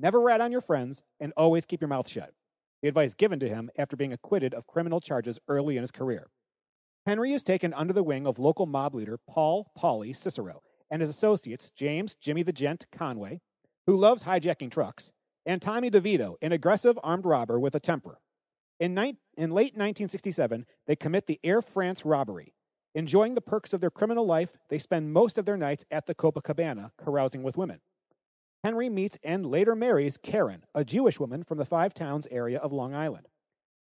never 0.00 0.20
rat 0.20 0.40
on 0.40 0.52
your 0.52 0.60
friends 0.60 1.02
and 1.18 1.32
always 1.36 1.66
keep 1.66 1.80
your 1.80 1.88
mouth 1.88 2.08
shut. 2.08 2.32
The 2.82 2.88
advice 2.88 3.14
given 3.14 3.40
to 3.40 3.48
him 3.48 3.68
after 3.76 3.96
being 3.96 4.12
acquitted 4.12 4.54
of 4.54 4.68
criminal 4.68 5.00
charges 5.00 5.40
early 5.48 5.76
in 5.76 5.82
his 5.82 5.90
career. 5.90 6.28
Henry 7.04 7.32
is 7.32 7.42
taken 7.42 7.74
under 7.74 7.92
the 7.92 8.04
wing 8.04 8.26
of 8.26 8.38
local 8.38 8.66
mob 8.66 8.94
leader 8.94 9.18
Paul 9.28 9.72
Pauly 9.76 10.14
Cicero 10.14 10.62
and 10.88 11.00
his 11.00 11.10
associates 11.10 11.72
James 11.74 12.14
Jimmy 12.14 12.44
the 12.44 12.52
Gent 12.52 12.86
Conway, 12.92 13.40
who 13.86 13.96
loves 13.96 14.22
hijacking 14.22 14.70
trucks, 14.70 15.10
and 15.44 15.60
Tommy 15.60 15.90
DeVito, 15.90 16.36
an 16.42 16.52
aggressive 16.52 16.98
armed 17.02 17.24
robber 17.24 17.58
with 17.58 17.74
a 17.74 17.80
temper. 17.80 18.20
In, 18.78 18.94
ni- 18.94 19.16
in 19.38 19.50
late 19.50 19.74
1967, 19.74 20.66
they 20.86 20.96
commit 20.96 21.26
the 21.26 21.38
Air 21.44 21.62
France 21.62 22.04
robbery. 22.04 22.54
Enjoying 22.94 23.34
the 23.34 23.40
perks 23.40 23.72
of 23.72 23.80
their 23.80 23.90
criminal 23.90 24.26
life, 24.26 24.50
they 24.68 24.78
spend 24.78 25.12
most 25.12 25.38
of 25.38 25.44
their 25.44 25.56
nights 25.56 25.84
at 25.90 26.06
the 26.06 26.14
Copacabana, 26.14 26.90
carousing 26.98 27.44
with 27.44 27.56
women. 27.56 27.80
Henry 28.64 28.88
meets 28.88 29.16
and 29.22 29.46
later 29.46 29.76
marries 29.76 30.16
Karen, 30.16 30.64
a 30.74 30.84
Jewish 30.84 31.20
woman 31.20 31.44
from 31.44 31.58
the 31.58 31.64
Five 31.64 31.94
Towns 31.94 32.26
area 32.32 32.58
of 32.58 32.72
Long 32.72 32.94
Island. 32.94 33.28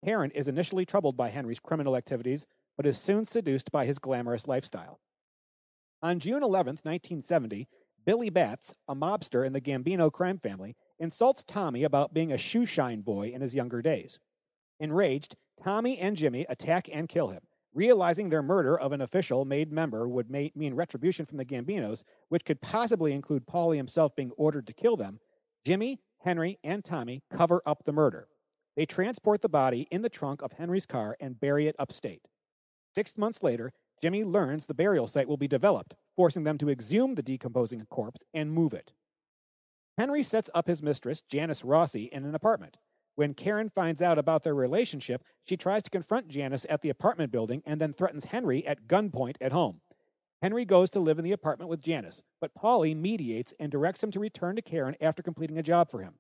Karen 0.04 0.32
is 0.32 0.48
initially 0.48 0.86
troubled 0.86 1.16
by 1.16 1.30
Henry's 1.30 1.60
criminal 1.60 1.96
activities, 1.96 2.48
but 2.76 2.88
is 2.88 2.98
soon 2.98 3.24
seduced 3.24 3.72
by 3.72 3.86
his 3.86 4.00
glamorous 4.00 4.48
lifestyle. 4.48 5.00
On 6.02 6.20
June 6.20 6.42
11, 6.42 6.80
1970, 6.82 7.68
Billy 8.04 8.32
Batts, 8.32 8.74
a 8.88 8.96
mobster 8.96 9.46
in 9.46 9.54
the 9.54 9.62
Gambino 9.62 10.12
crime 10.12 10.40
family, 10.40 10.76
insults 11.00 11.44
Tommy 11.44 11.84
about 11.84 12.14
being 12.14 12.32
a 12.32 12.38
shoeshine 12.38 13.04
boy 13.04 13.28
in 13.28 13.42
his 13.42 13.54
younger 13.56 13.82
days. 13.82 14.20
Enraged, 14.80 15.36
Tommy 15.64 15.98
and 15.98 16.18
Jimmy 16.18 16.46
attack 16.50 16.90
and 16.92 17.08
kill 17.08 17.30
him. 17.30 17.42
Realizing 17.74 18.30
their 18.30 18.44
murder 18.44 18.78
of 18.78 18.92
an 18.92 19.00
official 19.02 19.46
made 19.46 19.72
member 19.72 20.08
would 20.08 20.30
ma- 20.30 20.50
mean 20.56 20.74
retribution 20.74 21.26
from 21.26 21.38
the 21.38 21.46
Gambinos, 21.46 22.04
which 22.28 22.44
could 22.44 22.62
possibly 22.62 23.14
include 23.14 23.48
Paulie 23.48 23.78
himself 23.78 24.16
being 24.16 24.32
ordered 24.38 24.68
to 24.68 24.74
kill 24.74 24.98
them, 24.98 25.20
Jimmy, 25.66 26.02
Henry, 26.20 26.60
and 26.64 26.84
Tommy 26.84 27.24
cover 27.32 27.62
up 27.66 27.86
the 27.86 27.94
murder. 27.94 28.28
They 28.76 28.86
transport 28.86 29.42
the 29.42 29.50
body 29.50 29.88
in 29.90 30.02
the 30.02 30.10
trunk 30.10 30.42
of 30.42 30.54
Henry's 30.54 30.86
car 30.86 31.16
and 31.20 31.40
bury 31.40 31.68
it 31.68 31.76
upstate. 31.80 32.28
Six 32.94 33.18
months 33.18 33.42
later, 33.42 33.72
Jimmy 34.02 34.24
learns 34.26 34.66
the 34.66 34.74
burial 34.74 35.08
site 35.08 35.30
will 35.30 35.38
be 35.38 35.48
developed, 35.48 35.96
forcing 36.16 36.44
them 36.44 36.58
to 36.58 36.70
exhume 36.70 37.16
the 37.16 37.24
decomposing 37.24 37.86
corpse 37.90 38.22
and 38.34 38.52
move 38.52 38.74
it. 38.74 38.92
Henry 39.98 40.24
sets 40.24 40.50
up 40.54 40.68
his 40.68 40.84
mistress, 40.84 41.22
Janice 41.22 41.64
Rossi, 41.64 42.10
in 42.12 42.26
an 42.26 42.36
apartment. 42.36 42.78
When 43.16 43.34
Karen 43.36 43.70
finds 43.70 44.02
out 44.02 44.18
about 44.18 44.44
their 44.44 44.56
relationship, 44.56 45.24
she 45.44 45.56
tries 45.56 45.84
to 45.84 45.90
confront 45.90 46.30
Janice 46.30 46.66
at 46.70 46.82
the 46.82 46.90
apartment 46.90 47.32
building 47.32 47.62
and 47.66 47.80
then 47.80 47.94
threatens 47.94 48.26
Henry 48.26 48.66
at 48.66 48.88
gunpoint 48.88 49.36
at 49.40 49.52
home. 49.52 49.82
Henry 50.42 50.66
goes 50.66 50.90
to 50.90 51.00
live 51.00 51.20
in 51.20 51.24
the 51.24 51.32
apartment 51.32 51.70
with 51.70 51.82
Janice, 51.82 52.22
but 52.42 52.56
Paulie 52.56 52.96
mediates 52.96 53.54
and 53.60 53.72
directs 53.72 54.04
him 54.04 54.12
to 54.12 54.20
return 54.20 54.56
to 54.56 54.62
Karen 54.62 54.96
after 55.00 55.24
completing 55.24 55.58
a 55.58 55.64
job 55.64 55.90
for 55.90 56.02
him. 56.02 56.16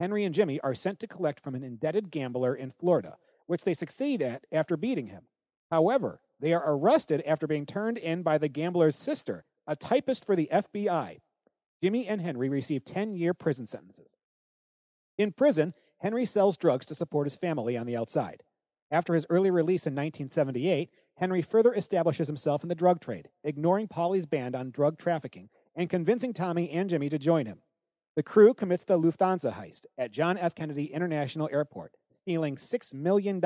Henry 0.00 0.24
and 0.24 0.34
Jimmy 0.34 0.60
are 0.60 0.74
sent 0.74 1.00
to 1.00 1.08
collect 1.08 1.40
from 1.40 1.54
an 1.54 1.64
indebted 1.64 2.10
gambler 2.10 2.54
in 2.54 2.70
Florida, 2.70 3.16
which 3.46 3.64
they 3.64 3.74
succeed 3.74 4.22
at 4.22 4.46
after 4.52 4.76
beating 4.76 5.08
him. 5.08 5.24
However, 5.70 6.20
they 6.40 6.54
are 6.54 6.62
arrested 6.64 7.22
after 7.26 7.46
being 7.46 7.66
turned 7.66 7.98
in 7.98 8.22
by 8.22 8.38
the 8.38 8.48
gambler's 8.48 8.96
sister, 8.96 9.44
a 9.66 9.74
typist 9.74 10.24
for 10.24 10.36
the 10.36 10.48
FBI. 10.52 11.18
Jimmy 11.82 12.06
and 12.06 12.20
Henry 12.20 12.48
receive 12.48 12.84
10 12.84 13.16
year 13.16 13.34
prison 13.34 13.66
sentences. 13.66 14.08
In 15.18 15.32
prison, 15.32 15.74
Henry 16.00 16.24
sells 16.24 16.56
drugs 16.56 16.86
to 16.86 16.94
support 16.94 17.26
his 17.26 17.36
family 17.36 17.76
on 17.76 17.86
the 17.86 17.96
outside. 17.96 18.42
After 18.90 19.14
his 19.14 19.26
early 19.28 19.50
release 19.50 19.86
in 19.86 19.94
1978, 19.94 20.90
Henry 21.16 21.42
further 21.42 21.74
establishes 21.74 22.28
himself 22.28 22.62
in 22.62 22.68
the 22.68 22.74
drug 22.74 23.00
trade, 23.00 23.28
ignoring 23.42 23.88
Paulie's 23.88 24.26
ban 24.26 24.54
on 24.54 24.70
drug 24.70 24.98
trafficking 24.98 25.48
and 25.74 25.90
convincing 25.90 26.32
Tommy 26.32 26.70
and 26.70 26.88
Jimmy 26.88 27.08
to 27.08 27.18
join 27.18 27.46
him. 27.46 27.58
The 28.16 28.22
crew 28.22 28.54
commits 28.54 28.84
the 28.84 28.98
Lufthansa 28.98 29.54
heist 29.54 29.86
at 29.96 30.12
John 30.12 30.38
F. 30.38 30.54
Kennedy 30.54 30.86
International 30.86 31.48
Airport, 31.52 31.94
stealing 32.22 32.56
$6 32.56 32.94
million. 32.94 33.42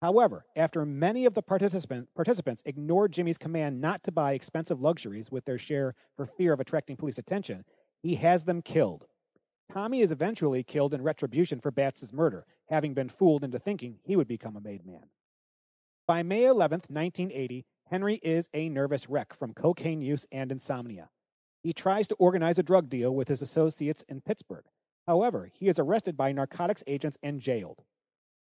However, 0.00 0.46
after 0.56 0.84
many 0.84 1.26
of 1.26 1.34
the 1.34 1.42
participant, 1.42 2.08
participants 2.14 2.62
ignored 2.64 3.12
Jimmy's 3.12 3.38
command 3.38 3.80
not 3.80 4.04
to 4.04 4.12
buy 4.12 4.32
expensive 4.32 4.80
luxuries 4.80 5.30
with 5.30 5.44
their 5.44 5.58
share 5.58 5.94
for 6.16 6.26
fear 6.26 6.52
of 6.52 6.60
attracting 6.60 6.96
police 6.96 7.18
attention, 7.18 7.64
he 8.00 8.14
has 8.16 8.44
them 8.44 8.62
killed. 8.62 9.06
Tommy 9.72 10.00
is 10.00 10.10
eventually 10.10 10.62
killed 10.62 10.94
in 10.94 11.02
retribution 11.02 11.60
for 11.60 11.70
Batts' 11.70 12.12
murder, 12.12 12.46
having 12.70 12.94
been 12.94 13.10
fooled 13.10 13.44
into 13.44 13.58
thinking 13.58 13.98
he 14.02 14.16
would 14.16 14.26
become 14.26 14.56
a 14.56 14.60
made 14.60 14.86
man. 14.86 15.10
By 16.06 16.22
May 16.22 16.44
11th, 16.44 16.88
1980, 16.88 17.66
Henry 17.90 18.14
is 18.22 18.48
a 18.54 18.70
nervous 18.70 19.10
wreck 19.10 19.34
from 19.34 19.52
cocaine 19.52 20.00
use 20.00 20.24
and 20.32 20.50
insomnia. 20.50 21.10
He 21.62 21.74
tries 21.74 22.08
to 22.08 22.14
organize 22.14 22.58
a 22.58 22.62
drug 22.62 22.88
deal 22.88 23.14
with 23.14 23.28
his 23.28 23.42
associates 23.42 24.04
in 24.08 24.22
Pittsburgh. 24.22 24.64
However, 25.06 25.50
he 25.52 25.68
is 25.68 25.78
arrested 25.78 26.16
by 26.16 26.32
narcotics 26.32 26.82
agents 26.86 27.18
and 27.22 27.38
jailed. 27.40 27.82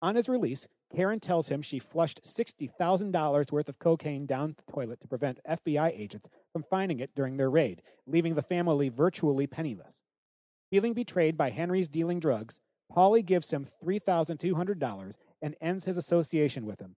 On 0.01 0.15
his 0.15 0.27
release, 0.27 0.67
Karen 0.91 1.19
tells 1.19 1.49
him 1.49 1.61
she 1.61 1.77
flushed 1.77 2.23
$60,000 2.23 3.51
worth 3.51 3.69
of 3.69 3.77
cocaine 3.77 4.25
down 4.25 4.55
the 4.57 4.71
toilet 4.71 4.99
to 5.01 5.07
prevent 5.07 5.39
FBI 5.47 5.91
agents 5.95 6.27
from 6.51 6.63
finding 6.63 6.99
it 6.99 7.13
during 7.15 7.37
their 7.37 7.51
raid, 7.51 7.83
leaving 8.07 8.33
the 8.33 8.41
family 8.41 8.89
virtually 8.89 9.45
penniless. 9.45 10.01
Feeling 10.71 10.93
betrayed 10.93 11.37
by 11.37 11.49
Henry's 11.49 11.89
dealing 11.89 12.21
drugs, 12.21 12.61
Paulie 12.89 13.25
gives 13.25 13.51
him 13.51 13.65
$3,200 13.83 15.13
and 15.41 15.55
ends 15.59 15.83
his 15.83 15.97
association 15.97 16.65
with 16.65 16.79
him. 16.79 16.95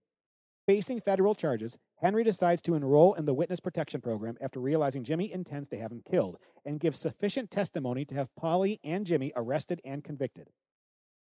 Facing 0.65 1.01
federal 1.01 1.35
charges, 1.35 1.77
Henry 2.01 2.23
decides 2.23 2.61
to 2.61 2.75
enroll 2.75 3.13
in 3.15 3.25
the 3.25 3.33
witness 3.33 3.59
protection 3.59 3.99
program 3.99 4.37
after 4.39 4.61
realizing 4.61 5.03
Jimmy 5.03 5.31
intends 5.31 5.67
to 5.69 5.77
have 5.77 5.91
him 5.91 6.01
killed 6.09 6.37
and 6.65 6.79
gives 6.79 6.97
sufficient 6.97 7.51
testimony 7.51 8.05
to 8.05 8.15
have 8.15 8.33
Paulie 8.41 8.79
and 8.81 9.05
Jimmy 9.05 9.33
arrested 9.35 9.81
and 9.83 10.05
convicted. 10.05 10.49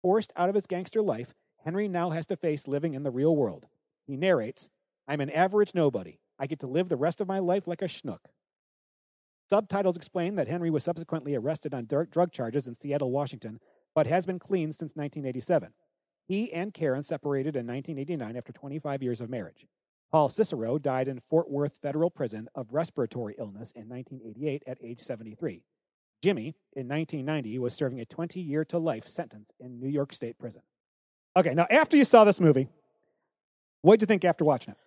Forced 0.02 0.33
out 0.37 0.49
of 0.49 0.57
his 0.57 0.66
gangster 0.66 1.02
life, 1.02 1.35
Henry 1.64 1.87
now 1.87 2.11
has 2.11 2.26
to 2.26 2.37
face 2.37 2.66
living 2.66 2.95
in 2.95 3.04
the 3.04 3.11
real 3.12 3.35
world. 3.37 3.66
He 4.07 4.16
narrates, 4.16 4.69
I'm 5.07 5.21
an 5.21 5.30
average 5.30 5.73
nobody. 5.73 6.19
I 6.37 6.49
get 6.49 6.59
to 6.61 6.66
live 6.66 6.88
the 6.88 6.97
rest 6.97 7.21
of 7.21 7.28
my 7.28 7.38
life 7.38 7.69
like 7.69 7.83
a 7.83 7.87
schnook. 7.87 8.26
Subtitles 9.50 9.97
explain 9.97 10.37
that 10.37 10.47
Henry 10.47 10.71
was 10.71 10.85
subsequently 10.85 11.35
arrested 11.35 11.75
on 11.75 11.87
drug 11.87 12.30
charges 12.30 12.69
in 12.69 12.76
Seattle, 12.76 13.11
Washington, 13.11 13.59
but 13.97 14.07
has 14.07 14.25
been 14.25 14.38
clean 14.38 14.73
since 14.73 14.92
1987. 14.95 15.73
He 16.28 16.52
and 16.52 16.73
Karen 16.73 17.02
separated 17.02 17.57
in 17.57 17.66
1989 17.66 18.37
after 18.37 18.52
25 18.52 19.02
years 19.02 19.21
of 19.21 19.28
marriage. 19.28 19.66
Paul 20.12 20.28
Cicero 20.28 20.78
died 20.78 21.09
in 21.09 21.21
Fort 21.28 21.50
Worth 21.50 21.78
Federal 21.83 22.11
Prison 22.11 22.47
of 22.54 22.73
respiratory 22.73 23.35
illness 23.40 23.73
in 23.73 23.88
1988 23.88 24.62
at 24.69 24.78
age 24.85 25.00
73. 25.00 25.64
Jimmy, 26.23 26.54
in 26.76 26.87
1990, 26.87 27.59
was 27.59 27.75
serving 27.75 27.99
a 27.99 28.04
20 28.04 28.40
year 28.40 28.64
to 28.66 28.78
life 28.78 29.09
sentence 29.09 29.50
in 29.59 29.80
New 29.80 29.88
York 29.88 30.12
State 30.12 30.38
Prison. 30.38 30.62
Okay, 31.37 31.54
now 31.54 31.66
after 31.71 31.97
you 31.97 32.04
saw 32.04 32.23
this 32.23 32.38
movie, 32.38 32.69
what 33.83 33.99
did 33.99 34.02
you 34.02 34.07
think 34.07 34.25
after 34.25 34.45
watching 34.45 34.75
it? 34.75 34.78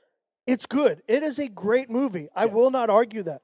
It's 0.47 0.65
good. 0.65 1.01
It 1.09 1.21
is 1.21 1.37
a 1.37 1.49
great 1.49 1.89
movie. 1.89 2.29
I 2.33 2.45
will 2.45 2.71
not 2.71 2.89
argue 2.89 3.23
that. 3.23 3.41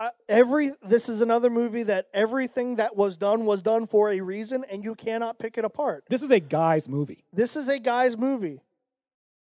Uh, 0.00 0.10
every 0.28 0.72
this 0.82 1.08
is 1.08 1.20
another 1.20 1.48
movie 1.48 1.84
that 1.84 2.06
everything 2.12 2.76
that 2.76 2.96
was 2.96 3.16
done 3.16 3.44
was 3.46 3.62
done 3.62 3.86
for 3.86 4.10
a 4.10 4.20
reason, 4.20 4.64
and 4.70 4.82
you 4.82 4.94
cannot 4.94 5.38
pick 5.38 5.56
it 5.56 5.64
apart. 5.64 6.04
This 6.08 6.22
is 6.22 6.30
a 6.30 6.40
guy's 6.40 6.88
movie. 6.88 7.24
This 7.32 7.56
is 7.56 7.68
a 7.68 7.78
guy's 7.78 8.18
movie. 8.18 8.60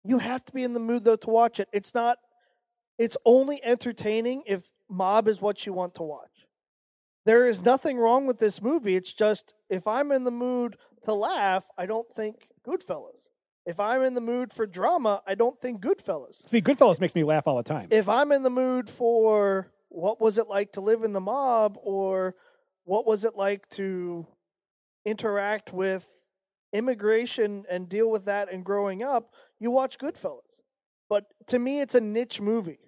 You 0.04 0.18
have 0.18 0.44
to 0.44 0.52
be 0.52 0.62
in 0.62 0.74
the 0.74 0.80
mood 0.80 1.04
though 1.04 1.16
to 1.16 1.30
watch 1.30 1.58
it. 1.58 1.68
It's 1.72 1.94
not. 1.94 2.18
It's 2.98 3.16
only 3.24 3.62
entertaining 3.64 4.42
if 4.46 4.70
mob 4.88 5.28
is 5.28 5.40
what 5.40 5.66
you 5.66 5.72
want 5.72 5.94
to 5.96 6.02
watch. 6.02 6.46
There 7.26 7.46
is 7.46 7.64
nothing 7.64 7.98
wrong 7.98 8.26
with 8.26 8.38
this 8.38 8.62
movie. 8.62 8.96
It's 8.96 9.12
just 9.12 9.54
if 9.68 9.86
I'm 9.86 10.12
in 10.12 10.24
the 10.24 10.30
mood 10.30 10.76
to 11.04 11.14
laugh, 11.14 11.66
I 11.76 11.86
don't 11.86 12.10
think 12.10 12.48
Goodfellas. 12.66 13.18
If 13.66 13.78
I'm 13.78 14.02
in 14.02 14.14
the 14.14 14.20
mood 14.20 14.52
for 14.52 14.66
drama, 14.66 15.20
I 15.26 15.34
don't 15.34 15.58
think 15.60 15.80
Goodfellas. 15.82 16.36
See, 16.46 16.62
Goodfellas 16.62 17.00
makes 17.00 17.14
me 17.14 17.24
laugh 17.24 17.46
all 17.46 17.56
the 17.56 17.62
time. 17.62 17.88
If 17.90 18.08
I'm 18.08 18.32
in 18.32 18.42
the 18.42 18.50
mood 18.50 18.88
for 18.88 19.68
what 19.88 20.20
was 20.20 20.38
it 20.38 20.48
like 20.48 20.72
to 20.72 20.80
live 20.80 21.02
in 21.02 21.12
the 21.12 21.20
mob 21.20 21.78
or 21.82 22.34
what 22.84 23.06
was 23.06 23.24
it 23.24 23.36
like 23.36 23.68
to 23.70 24.26
interact 25.04 25.72
with 25.72 26.08
immigration 26.72 27.64
and 27.70 27.88
deal 27.88 28.10
with 28.10 28.26
that 28.26 28.52
and 28.52 28.64
growing 28.64 29.02
up, 29.02 29.32
you 29.58 29.70
watch 29.70 29.98
Goodfellas. 29.98 30.42
But 31.08 31.24
to 31.48 31.58
me, 31.58 31.80
it's 31.80 31.94
a 31.94 32.00
niche 32.00 32.40
movie, 32.40 32.80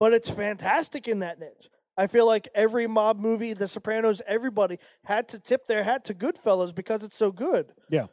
but 0.00 0.12
it's 0.12 0.30
fantastic 0.30 1.06
in 1.06 1.18
that 1.20 1.38
niche. 1.38 1.68
I 1.96 2.06
feel 2.06 2.26
like 2.26 2.48
every 2.54 2.86
mob 2.86 3.18
movie, 3.18 3.52
The 3.54 3.66
Sopranos, 3.66 4.22
everybody 4.26 4.78
had 5.04 5.28
to 5.30 5.38
tip 5.38 5.66
their 5.66 5.82
hat 5.82 6.04
to 6.06 6.14
Goodfellas 6.14 6.74
because 6.74 7.02
it's 7.02 7.16
so 7.16 7.32
good. 7.32 7.72
Yeah. 7.90 8.06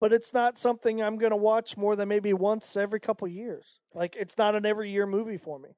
But 0.00 0.12
it's 0.12 0.32
not 0.32 0.56
something 0.56 1.02
I'm 1.02 1.18
going 1.18 1.32
to 1.32 1.36
watch 1.36 1.76
more 1.76 1.96
than 1.96 2.08
maybe 2.08 2.32
once 2.32 2.76
every 2.76 3.00
couple 3.00 3.28
years. 3.28 3.80
Like 3.92 4.16
it's 4.18 4.38
not 4.38 4.54
an 4.54 4.64
every 4.64 4.90
year 4.90 5.06
movie 5.06 5.36
for 5.36 5.58
me. 5.58 5.70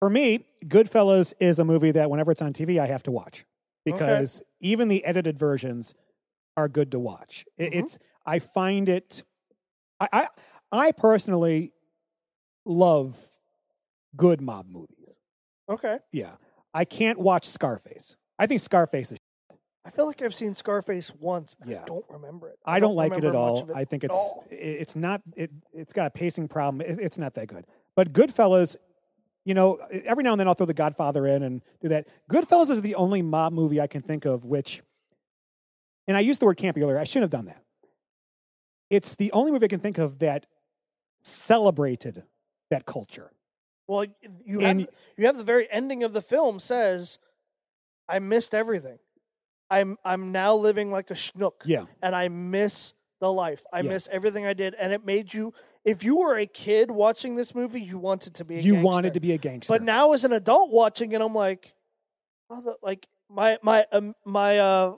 For 0.00 0.10
me, 0.10 0.46
Goodfellas 0.64 1.32
is 1.40 1.58
a 1.58 1.64
movie 1.64 1.90
that 1.92 2.10
whenever 2.10 2.30
it's 2.30 2.42
on 2.42 2.52
TV, 2.52 2.78
I 2.78 2.86
have 2.86 3.02
to 3.04 3.10
watch 3.10 3.44
because 3.84 4.42
even 4.60 4.88
the 4.88 5.04
edited 5.04 5.38
versions 5.38 5.94
are 6.56 6.68
good 6.68 6.90
to 6.92 6.98
watch. 6.98 7.44
It, 7.56 7.72
Mhm. 7.72 7.82
It's 7.84 7.98
I 8.24 8.38
find 8.40 8.88
it. 8.88 9.22
I, 10.00 10.08
I 10.12 10.28
I 10.72 10.92
personally 10.92 11.72
love 12.64 13.18
good 14.16 14.40
mob 14.40 14.66
movies. 14.68 14.90
Okay. 15.68 15.98
Yeah, 16.12 16.32
I 16.74 16.84
can't 16.84 17.18
watch 17.18 17.46
Scarface. 17.48 18.16
I 18.38 18.46
think 18.46 18.60
Scarface 18.60 19.12
is. 19.12 19.18
I 19.84 19.90
feel 19.90 20.06
like 20.06 20.20
I've 20.20 20.34
seen 20.34 20.54
Scarface 20.54 21.12
once. 21.14 21.54
Yeah. 21.64 21.82
I 21.82 21.84
don't 21.84 22.04
remember 22.10 22.48
it. 22.48 22.58
I 22.64 22.80
don't 22.80 22.96
like 22.96 23.16
it 23.16 23.24
at 23.24 23.36
all. 23.36 23.68
it 23.70 23.76
I 23.76 23.84
think 23.84 24.02
it's 24.02 24.14
all. 24.14 24.44
it's 24.50 24.96
not 24.96 25.22
it. 25.36 25.50
It's 25.72 25.92
got 25.92 26.06
a 26.08 26.10
pacing 26.10 26.48
problem. 26.48 26.80
It, 26.80 26.98
it's 27.00 27.18
not 27.18 27.34
that 27.34 27.46
good. 27.46 27.66
But 27.94 28.12
Goodfellas, 28.12 28.76
you 29.46 29.54
know, 29.54 29.76
every 30.04 30.24
now 30.24 30.32
and 30.32 30.40
then 30.40 30.48
I'll 30.48 30.54
throw 30.54 30.66
The 30.66 30.74
Godfather 30.74 31.24
in 31.26 31.42
and 31.44 31.62
do 31.80 31.88
that. 31.88 32.06
Goodfellas 32.30 32.68
is 32.68 32.82
the 32.82 32.96
only 32.96 33.22
mob 33.22 33.52
movie 33.52 33.80
I 33.80 33.86
can 33.86 34.02
think 34.02 34.24
of 34.26 34.44
which, 34.44 34.82
and 36.08 36.16
I 36.16 36.20
used 36.20 36.40
the 36.40 36.46
word 36.46 36.58
campy 36.58 36.82
earlier. 36.82 36.98
I 36.98 37.04
shouldn't 37.04 37.32
have 37.32 37.38
done 37.38 37.46
that. 37.46 37.62
It's 38.90 39.14
the 39.14 39.30
only 39.32 39.52
movie 39.52 39.64
I 39.64 39.68
can 39.68 39.80
think 39.80 39.98
of 39.98 40.18
that 40.18 40.46
celebrated 41.24 42.24
that 42.70 42.86
culture. 42.86 43.30
Well, 43.88 44.04
you 44.44 44.60
And- 44.62 44.80
have 44.80 44.88
you 45.16 45.26
have 45.26 45.36
the 45.38 45.44
very 45.44 45.70
ending 45.70 46.02
of 46.02 46.12
the 46.12 46.20
film 46.22 46.58
says, 46.58 47.18
"I 48.08 48.18
missed 48.18 48.52
everything. 48.52 48.98
I'm 49.70 49.96
I'm 50.04 50.32
now 50.32 50.54
living 50.56 50.90
like 50.90 51.10
a 51.10 51.14
schnook, 51.14 51.62
Yeah. 51.64 51.86
and 52.02 52.14
I 52.16 52.28
miss 52.28 52.94
the 53.20 53.32
life. 53.32 53.64
I 53.72 53.80
Yeah. 53.80 53.90
miss 53.90 54.08
everything 54.08 54.44
I 54.44 54.54
did, 54.54 54.74
and 54.74 54.92
it 54.92 55.04
made 55.04 55.32
you. 55.32 55.54
If 55.86 56.02
you 56.04 56.18
were 56.18 56.36
a 56.36 56.46
kid 56.46 56.90
watching 56.90 57.36
this 57.36 57.54
movie, 57.54 57.80
you 57.80 57.96
wanted 57.98 58.34
to 58.34 58.44
be. 58.44 58.56
A 58.56 58.60
You 58.60 58.72
gangster. 58.74 58.86
wanted 58.86 59.14
to 59.14 59.20
be 59.20 59.32
a 59.32 59.38
gangster. 59.38 59.72
But 59.72 59.82
now, 59.82 60.12
as 60.12 60.24
an 60.24 60.32
adult 60.32 60.70
watching 60.70 61.12
it, 61.12 61.20
I'm 61.22 61.34
like, 61.34 61.72
oh, 62.50 62.60
the, 62.60 62.76
like 62.82 63.06
my 63.30 63.56
my 63.62 63.86
um, 63.92 64.14
my 64.24 64.58
uh, 64.58 64.96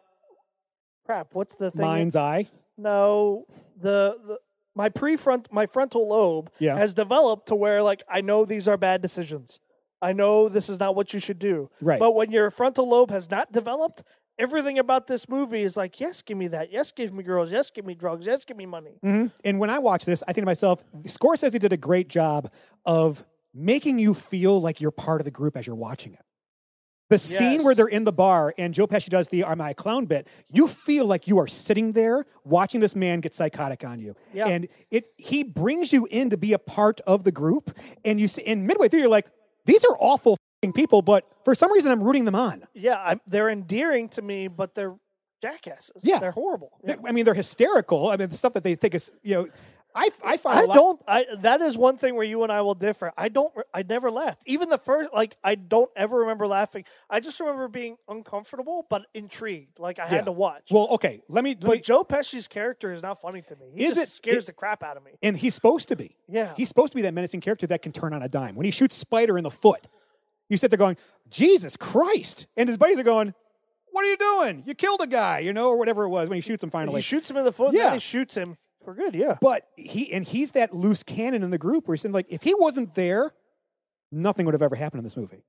crap. 1.04 1.28
What's 1.34 1.54
the 1.54 1.70
thing? 1.70 1.82
Mind's 1.82 2.16
eye. 2.16 2.48
No, 2.78 3.44
the, 3.80 4.16
the 4.26 4.38
my 4.74 4.88
prefront 4.88 5.46
my 5.52 5.66
frontal 5.66 6.08
lobe 6.08 6.50
Yeah. 6.58 6.76
has 6.76 6.94
developed 6.94 7.48
to 7.48 7.54
where 7.54 7.82
like 7.82 8.02
I 8.08 8.20
know 8.22 8.44
these 8.44 8.66
are 8.66 8.76
bad 8.76 9.02
decisions. 9.02 9.60
I 10.00 10.12
know 10.12 10.48
this 10.48 10.68
is 10.68 10.78
not 10.78 10.94
what 10.94 11.12
you 11.12 11.18
should 11.20 11.40
do. 11.40 11.70
Right. 11.80 11.98
But 11.98 12.14
when 12.14 12.30
your 12.30 12.50
frontal 12.52 12.88
lobe 12.88 13.10
has 13.10 13.28
not 13.30 13.50
developed, 13.52 14.04
everything 14.38 14.78
about 14.78 15.06
this 15.06 15.28
movie 15.28 15.62
is 15.62 15.76
like, 15.76 15.98
yes, 16.00 16.22
give 16.22 16.38
me 16.38 16.48
that. 16.48 16.70
Yes, 16.72 16.92
give 16.92 17.12
me 17.12 17.22
girls. 17.22 17.50
Yes, 17.50 17.70
give 17.70 17.84
me 17.84 17.94
drugs. 17.94 18.26
Yes, 18.26 18.44
give 18.44 18.56
me 18.56 18.66
money. 18.66 18.98
Mhm. 19.04 19.32
And 19.44 19.58
when 19.58 19.70
I 19.70 19.78
watch 19.78 20.04
this, 20.04 20.22
I 20.28 20.32
think 20.32 20.42
to 20.42 20.46
myself, 20.46 20.84
Scorsese 21.02 21.58
did 21.58 21.72
a 21.72 21.76
great 21.76 22.08
job 22.08 22.50
of 22.84 23.24
making 23.54 23.98
you 23.98 24.14
feel 24.14 24.60
like 24.60 24.80
you're 24.80 24.90
part 24.90 25.20
of 25.20 25.24
the 25.24 25.30
group 25.30 25.56
as 25.56 25.66
you're 25.66 25.76
watching 25.76 26.14
it. 26.14 26.20
The 27.10 27.16
scene 27.18 27.52
Yes. 27.54 27.64
where 27.64 27.74
they're 27.74 27.86
in 27.86 28.04
the 28.04 28.12
bar 28.12 28.54
and 28.58 28.74
Joe 28.74 28.86
Pesci 28.86 29.08
does 29.08 29.28
the 29.28 29.42
"Am 29.42 29.62
I 29.62 29.70
a 29.70 29.74
clown?" 29.74 30.04
bit, 30.04 30.28
you 30.52 30.68
feel 30.68 31.06
like 31.06 31.26
you 31.26 31.38
are 31.38 31.46
sitting 31.46 31.92
there 31.92 32.26
watching 32.44 32.82
this 32.82 32.94
man 32.94 33.20
get 33.20 33.34
psychotic 33.34 33.82
on 33.82 33.98
you, 33.98 34.14
Yeah. 34.34 34.46
and 34.46 34.68
it 34.90 35.08
he 35.16 35.42
brings 35.42 35.90
you 35.90 36.06
in 36.10 36.28
to 36.28 36.36
be 36.36 36.52
a 36.52 36.58
part 36.58 37.00
of 37.06 37.24
the 37.24 37.32
group. 37.32 37.74
And 38.04 38.20
you 38.20 38.28
see, 38.28 38.44
and 38.44 38.66
midway 38.66 38.88
through, 38.88 39.00
you're 39.00 39.08
like, 39.08 39.30
"These 39.64 39.86
are 39.86 39.96
awful 39.98 40.36
people," 40.62 41.02
but 41.02 41.24
for 41.44 41.54
some 41.54 41.72
reason, 41.72 41.90
I'm 41.92 42.02
rooting 42.02 42.24
them 42.24 42.34
on. 42.34 42.64
Yeah, 42.74 43.00
I'm, 43.04 43.20
they're 43.26 43.48
endearing 43.48 44.08
to 44.10 44.22
me, 44.22 44.48
but 44.48 44.74
they're 44.74 44.94
jackasses. 45.40 46.02
Yeah. 46.02 46.18
they're 46.18 46.32
horrible. 46.32 46.72
Yeah. 46.84 46.96
I 47.06 47.12
mean, 47.12 47.24
they're 47.24 47.34
hysterical. 47.34 48.08
I 48.10 48.16
mean, 48.16 48.28
the 48.28 48.36
stuff 48.36 48.54
that 48.54 48.64
they 48.64 48.74
think 48.74 48.94
is, 48.94 49.10
you 49.22 49.34
know, 49.34 49.46
I 49.94 50.10
I 50.24 50.36
find 50.36 50.58
I 50.58 50.64
lot- 50.64 50.74
don't. 50.74 51.02
I 51.08 51.26
that 51.40 51.60
is 51.62 51.78
one 51.78 51.96
thing 51.96 52.14
where 52.14 52.24
you 52.26 52.42
and 52.42 52.52
I 52.52 52.60
will 52.60 52.74
differ. 52.74 53.12
I 53.16 53.28
don't. 53.28 53.52
I 53.72 53.82
never 53.88 54.10
laughed. 54.10 54.42
Even 54.46 54.68
the 54.68 54.76
first, 54.78 55.10
like, 55.14 55.36
I 55.42 55.54
don't 55.54 55.90
ever 55.96 56.18
remember 56.18 56.46
laughing. 56.46 56.84
I 57.08 57.20
just 57.20 57.38
remember 57.40 57.68
being 57.68 57.96
uncomfortable 58.08 58.84
but 58.90 59.06
intrigued. 59.14 59.78
Like 59.78 59.98
I 59.98 60.06
had 60.06 60.16
Yeah. 60.16 60.24
to 60.24 60.32
watch. 60.32 60.68
Well, 60.70 60.88
okay, 60.90 61.22
let 61.28 61.42
me. 61.42 61.50
Let 61.50 61.60
but 61.62 61.70
me 61.76 61.80
Joe 61.80 62.04
Pesci's 62.04 62.48
character 62.48 62.92
is 62.92 63.02
not 63.02 63.20
funny 63.20 63.42
to 63.42 63.56
me. 63.56 63.70
He 63.76 63.84
Is 63.86 63.94
just 63.96 64.12
it- 64.12 64.14
scares 64.14 64.44
it- 64.44 64.48
the 64.48 64.52
crap 64.54 64.82
out 64.82 64.96
of 64.96 65.04
me. 65.04 65.12
And 65.22 65.36
he's 65.36 65.54
supposed 65.54 65.88
to 65.88 65.96
be. 65.96 66.16
Yeah. 66.28 66.52
He's 66.56 66.68
supposed 66.68 66.92
to 66.92 66.96
be 66.96 67.02
that 67.02 67.14
menacing 67.14 67.40
character 67.40 67.66
that 67.68 67.80
can 67.80 67.92
turn 67.92 68.12
on 68.12 68.22
a 68.22 68.28
dime. 68.28 68.56
When 68.56 68.66
he 68.66 68.70
shoots 68.72 68.94
Spider 68.94 69.38
in 69.38 69.44
the 69.44 69.50
foot, 69.50 69.86
you 70.48 70.56
sit 70.56 70.70
there 70.70 70.78
going, 70.78 70.96
Jesus 71.30 71.76
Christ. 71.76 72.46
And 72.56 72.68
his 72.68 72.76
buddies 72.78 72.98
are 72.98 73.02
going, 73.04 73.34
What 73.92 74.04
are 74.04 74.08
you 74.10 74.16
doing? 74.16 74.62
You 74.66 74.74
killed 74.74 75.00
a 75.00 75.06
guy, 75.06 75.40
you 75.40 75.52
know, 75.52 75.70
or 75.70 75.76
whatever 75.78 76.04
it 76.04 76.08
was 76.08 76.28
when 76.28 76.36
he 76.36 76.42
shoots 76.42 76.62
him 76.62 76.70
finally. 76.70 77.00
He 77.00 77.02
shoots 77.02 77.30
him 77.30 77.36
in 77.36 77.44
the 77.44 77.52
foot. 77.52 77.74
Yeah. 77.74 77.92
He 77.94 77.98
shoots 77.98 78.36
him 78.36 78.56
for 78.84 78.94
good. 78.94 79.14
Yeah, 79.14 79.36
but 79.40 79.64
he 79.76 80.12
and 80.12 80.24
he's 80.24 80.52
that 80.52 80.74
loose 80.74 81.02
cannon 81.02 81.42
in 81.42 81.50
the 81.50 81.58
group 81.58 81.86
where 81.86 81.94
he's 81.94 82.02
saying, 82.02 82.12
like, 82.12 82.26
if 82.28 82.42
he 82.42 82.54
wasn't 82.54 82.94
there, 82.94 83.32
nothing 84.10 84.46
would 84.46 84.54
have 84.54 84.62
ever 84.62 84.76
happened 84.76 85.00
in 85.00 85.04
this 85.04 85.16
movie. 85.16 85.44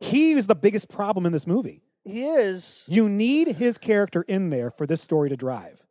He 0.00 0.32
is 0.32 0.46
the 0.46 0.54
biggest 0.56 0.88
problem 0.88 1.26
in 1.26 1.32
this 1.32 1.46
movie. 1.46 1.82
he 2.04 2.24
is. 2.24 2.84
You 2.88 3.08
need 3.08 3.48
his 3.56 3.78
character 3.78 4.22
in 4.22 4.50
there 4.50 4.70
for 4.70 4.86
this 4.86 5.00
story 5.00 5.28
to 5.30 5.36
drive. 5.36 5.81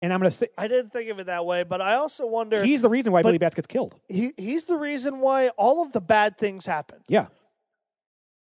And 0.00 0.12
I'm 0.12 0.20
going 0.20 0.30
to 0.30 0.36
say 0.36 0.48
I 0.56 0.68
didn't 0.68 0.92
think 0.92 1.10
of 1.10 1.18
it 1.18 1.26
that 1.26 1.44
way, 1.44 1.64
but 1.64 1.80
I 1.80 1.94
also 1.94 2.26
wonder. 2.26 2.62
he's 2.62 2.82
the 2.82 2.88
reason 2.88 3.12
why 3.12 3.22
Billy 3.22 3.38
Batts 3.38 3.56
gets 3.56 3.66
killed. 3.66 3.96
he 4.08 4.32
he's 4.36 4.66
the 4.66 4.76
reason 4.76 5.20
why 5.20 5.48
all 5.50 5.82
of 5.82 5.92
the 5.92 6.00
bad 6.00 6.38
things 6.38 6.66
happen. 6.66 7.00
Yeah. 7.08 7.28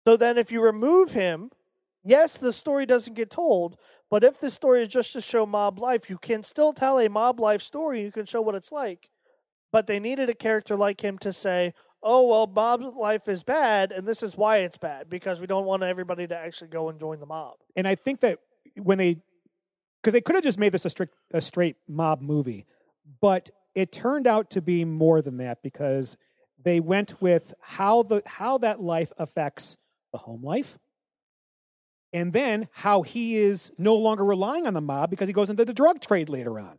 So 0.07 0.17
then, 0.17 0.39
if 0.39 0.53
you 0.53 0.61
remove 0.61 1.13
him, 1.13 1.51
yes, 2.05 2.39
the 2.39 2.53
story 2.53 2.87
doesn't 2.87 3.15
get 3.15 3.31
told, 3.31 3.77
but 4.11 4.23
if 4.23 4.39
the 4.39 4.51
story 4.51 4.83
is 4.83 4.89
just 4.89 5.13
to 5.15 5.21
show 5.21 5.47
mob 5.47 5.79
life, 5.79 6.09
you 6.09 6.19
can 6.19 6.43
still 6.43 6.73
tell 6.73 7.01
a 7.01 7.09
mob 7.09 7.41
life 7.41 7.63
story. 7.63 8.03
You 8.03 8.13
can 8.13 8.27
show 8.27 8.41
what 8.41 8.55
it's 8.55 8.71
like. 8.71 9.09
But 9.73 9.89
they 9.89 9.99
needed 9.99 10.31
a 10.31 10.35
character 10.35 10.77
like 10.77 11.03
him 11.03 11.19
to 11.19 11.33
say, 11.33 11.75
oh, 12.03 12.29
well, 12.29 12.47
mob 12.47 12.97
life 12.97 13.29
is 13.29 13.43
bad, 13.43 13.91
and 13.91 14.07
this 14.07 14.23
is 14.23 14.37
why 14.37 14.59
it's 14.59 14.77
bad, 14.77 15.11
because 15.11 15.41
we 15.41 15.47
don't 15.49 15.67
want 15.67 15.83
everybody 15.83 16.27
to 16.29 16.37
actually 16.37 16.69
go 16.69 16.89
and 16.89 17.01
join 17.01 17.19
the 17.19 17.27
mob. 17.27 17.57
And 17.75 17.89
I 17.89 17.97
think 17.97 18.21
that 18.21 18.39
when 18.77 18.99
they, 18.99 19.19
because 20.07 20.13
they 20.13 20.21
could 20.21 20.37
have 20.37 20.45
just 20.45 20.57
made 20.57 20.71
this 20.71 20.85
a 20.85 20.91
strict, 20.91 21.17
a 21.33 21.41
straight 21.41 21.75
mob 21.89 22.21
movie, 22.21 22.65
but 23.21 23.51
it 23.75 23.91
turned 23.91 24.29
out 24.29 24.51
to 24.51 24.63
be 24.63 24.85
more 24.85 25.21
than 25.21 25.39
that 25.39 25.65
because 25.65 26.17
they 26.63 26.79
went 26.79 27.21
with 27.21 27.55
how 27.61 28.05
the 28.05 28.23
how 28.25 28.57
that 28.59 28.81
life 28.81 29.13
affects 29.19 29.77
the 30.13 30.19
home 30.19 30.45
life, 30.45 30.79
and 32.13 32.33
then 32.33 32.69
how 32.71 33.03
he 33.03 33.37
is 33.37 33.73
no 33.79 33.97
longer 33.97 34.25
relying 34.25 34.65
on 34.69 34.75
the 34.75 34.81
mob 34.81 35.11
because 35.11 35.27
he 35.27 35.33
goes 35.33 35.51
into 35.51 35.65
the 35.65 35.75
drug 35.75 36.01
trade 36.01 36.29
later 36.29 36.61
on. 36.61 36.79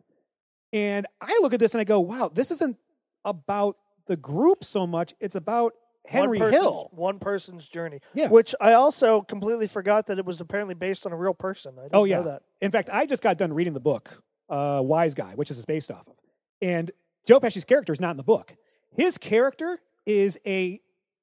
And 0.72 1.06
I 1.20 1.38
look 1.42 1.54
at 1.54 1.60
this 1.60 1.74
and 1.74 1.82
I 1.82 1.84
go, 1.84 2.00
wow, 2.00 2.32
this 2.34 2.50
isn't 2.52 2.78
about 3.26 3.76
the 4.06 4.16
group 4.16 4.64
so 4.64 4.88
much; 4.88 5.14
it's 5.20 5.36
about 5.36 5.74
Henry 6.08 6.40
one 6.40 6.52
Hill. 6.52 6.90
One 6.94 7.20
person's 7.20 7.68
journey. 7.68 8.00
Yeah. 8.14 8.30
Which 8.30 8.56
I 8.62 8.74
also 8.74 9.22
completely 9.22 9.68
forgot 9.68 10.08
that 10.08 10.18
it 10.18 10.26
was 10.26 10.40
apparently 10.42 10.74
based 10.76 11.06
on 11.06 11.12
a 11.12 11.16
real 11.18 11.34
person. 11.34 11.76
I 11.78 11.84
didn't 11.84 11.96
Oh 11.96 12.04
yeah. 12.06 12.18
know 12.18 12.24
that. 12.24 12.44
In 12.62 12.72
fact, 12.72 12.90
I 12.92 13.06
just 13.06 13.22
got 13.22 13.38
done 13.38 13.54
reading 13.54 13.74
the 13.74 13.80
book, 13.80 14.24
uh, 14.50 14.80
Wiseguy, 14.82 15.36
which 15.36 15.52
is 15.52 15.64
based 15.66 15.92
off 15.92 16.08
of. 16.08 16.16
And 16.62 16.92
Joe 17.26 17.40
Pesci's 17.40 17.66
character 17.66 17.92
is 17.94 18.00
not 18.00 18.12
in 18.12 18.18
the 18.18 18.24
book. 18.24 18.56
His 18.96 19.18
character 19.18 19.80
is 20.06 20.40
a 20.46 20.80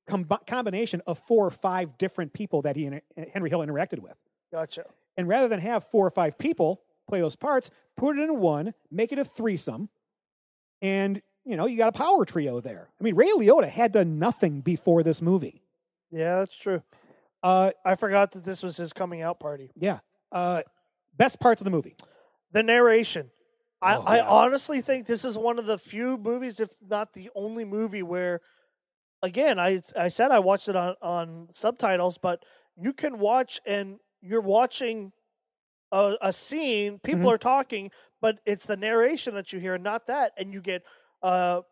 com- 0.07 0.29
combination 0.47 1.00
of 1.07 1.19
four 1.19 1.47
or 1.47 1.50
five 1.50 1.97
different 1.99 2.33
people 2.35 2.62
that 2.62 2.76
he 2.76 2.85
and 2.87 3.00
Henry 3.33 3.49
Hill 3.50 3.61
interacted 3.61 4.00
with. 4.00 4.17
Gotcha. 4.53 4.85
And 5.17 5.26
rather 5.29 5.49
than 5.49 5.61
have 5.61 5.85
four 5.91 6.07
or 6.07 6.11
five 6.11 6.37
people 6.38 6.83
play 7.09 7.21
those 7.21 7.37
parts, 7.37 7.71
put 7.97 8.19
it 8.19 8.23
in 8.23 8.38
one, 8.38 8.75
make 8.91 9.12
it 9.12 9.19
a 9.19 9.25
threesome, 9.25 9.88
and 10.83 11.23
you 11.45 11.57
know 11.57 11.67
you 11.67 11.77
got 11.77 11.89
a 11.89 11.99
power 11.99 12.25
trio 12.25 12.61
there. 12.61 12.89
I 13.01 13.05
mean, 13.05 13.15
Ray 13.15 13.31
Liotta 13.31 13.69
had 13.69 13.93
done 13.93 14.19
nothing 14.19 14.61
before 14.61 15.03
this 15.03 15.21
movie. 15.23 15.63
Yeah, 16.11 16.41
that's 16.41 16.57
true. 16.57 16.83
Uh, 17.43 17.73
I 17.85 17.95
forgot 17.97 18.33
that 18.33 18.45
this 18.45 18.63
was 18.63 18.77
his 18.77 18.93
coming 18.93 19.21
out 19.23 19.39
party. 19.41 19.71
yeah. 19.77 19.99
Uh, 20.33 20.63
best 21.17 21.39
parts 21.39 21.61
of 21.61 21.65
the 21.65 21.71
movie. 21.71 21.97
The 22.53 22.63
narration. 22.63 23.31
I, 23.83 23.97
Oh, 23.97 24.03
I 24.07 24.21
honestly 24.21 24.81
think 24.81 25.07
this 25.07 25.25
is 25.25 25.37
one 25.37 25.59
of 25.59 25.67
the 25.67 25.79
few 25.79 26.17
movies, 26.17 26.59
if 26.59 26.71
not 26.83 27.13
the 27.13 27.31
only 27.37 27.65
movie, 27.65 28.03
where, 28.03 28.41
again, 29.23 29.59
I 29.61 29.83
I 29.97 30.09
said 30.09 30.31
I 30.31 30.39
watched 30.39 30.69
it 30.69 30.77
on, 30.77 30.95
on 31.03 31.49
subtitles, 31.53 32.19
but 32.19 32.43
you 32.77 32.93
can 32.93 33.19
watch 33.19 33.61
and 33.67 33.99
you're 34.23 34.41
watching 34.41 35.13
a, 35.93 36.17
a 36.23 36.33
scene, 36.33 36.99
people 36.99 37.27
Mhm. 37.31 37.35
are 37.35 37.39
talking, 37.39 37.91
but 38.21 38.39
it's 38.47 38.67
the 38.67 38.77
narration 38.77 39.35
that 39.35 39.53
you 39.53 39.61
hear, 39.61 39.77
not 39.79 40.07
that, 40.07 40.33
and 40.39 40.53
you 40.53 40.61
get 40.63 40.83
uh, 41.25 41.62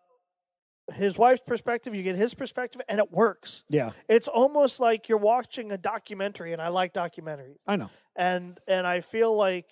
his 0.95 1.17
wife's 1.17 1.43
perspective, 1.47 1.95
you 1.95 2.03
get 2.03 2.17
his 2.17 2.35
perspective, 2.35 2.83
and 2.89 2.99
it 2.99 3.13
works. 3.13 3.63
Yeah, 3.69 3.93
It's 4.09 4.27
almost 4.27 4.81
like 4.81 5.09
you're 5.09 5.19
watching 5.19 5.71
a 5.71 5.79
documentary, 5.79 6.53
and 6.53 6.61
I 6.61 6.69
like 6.69 6.93
documentaries 6.93 7.57
I 7.67 7.77
know. 7.77 7.91
and 8.17 8.59
and 8.67 8.87
I 8.87 9.01
feel 9.01 9.37
like 9.37 9.67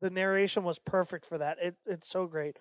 the 0.00 0.10
narration 0.10 0.64
was 0.64 0.78
perfect 0.78 1.26
for 1.26 1.38
that. 1.38 1.58
It 1.60 1.74
it's 1.86 2.08
so 2.08 2.26
great. 2.26 2.56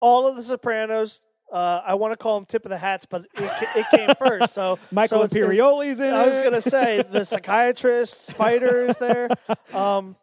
All 0.00 0.26
of 0.26 0.36
the 0.36 0.42
Sopranos. 0.42 1.22
Uh, 1.52 1.82
I 1.84 1.94
want 1.94 2.12
to 2.12 2.16
call 2.16 2.38
them 2.38 2.46
tip 2.46 2.64
of 2.64 2.70
the 2.70 2.78
hats, 2.78 3.06
but 3.10 3.22
it, 3.34 3.52
it 3.74 3.86
came 3.90 4.10
first. 4.14 4.54
So 4.54 4.78
Michael 4.92 5.26
so 5.28 5.34
Imperioli's 5.36 5.98
in 5.98 6.14
I 6.14 6.26
was 6.28 6.36
it. 6.36 6.44
gonna 6.44 6.62
say 6.62 7.02
the 7.10 7.24
psychiatrist, 7.24 8.28
Spider 8.28 8.86
is 8.86 8.96
there. 8.98 9.28
Um, 9.74 10.14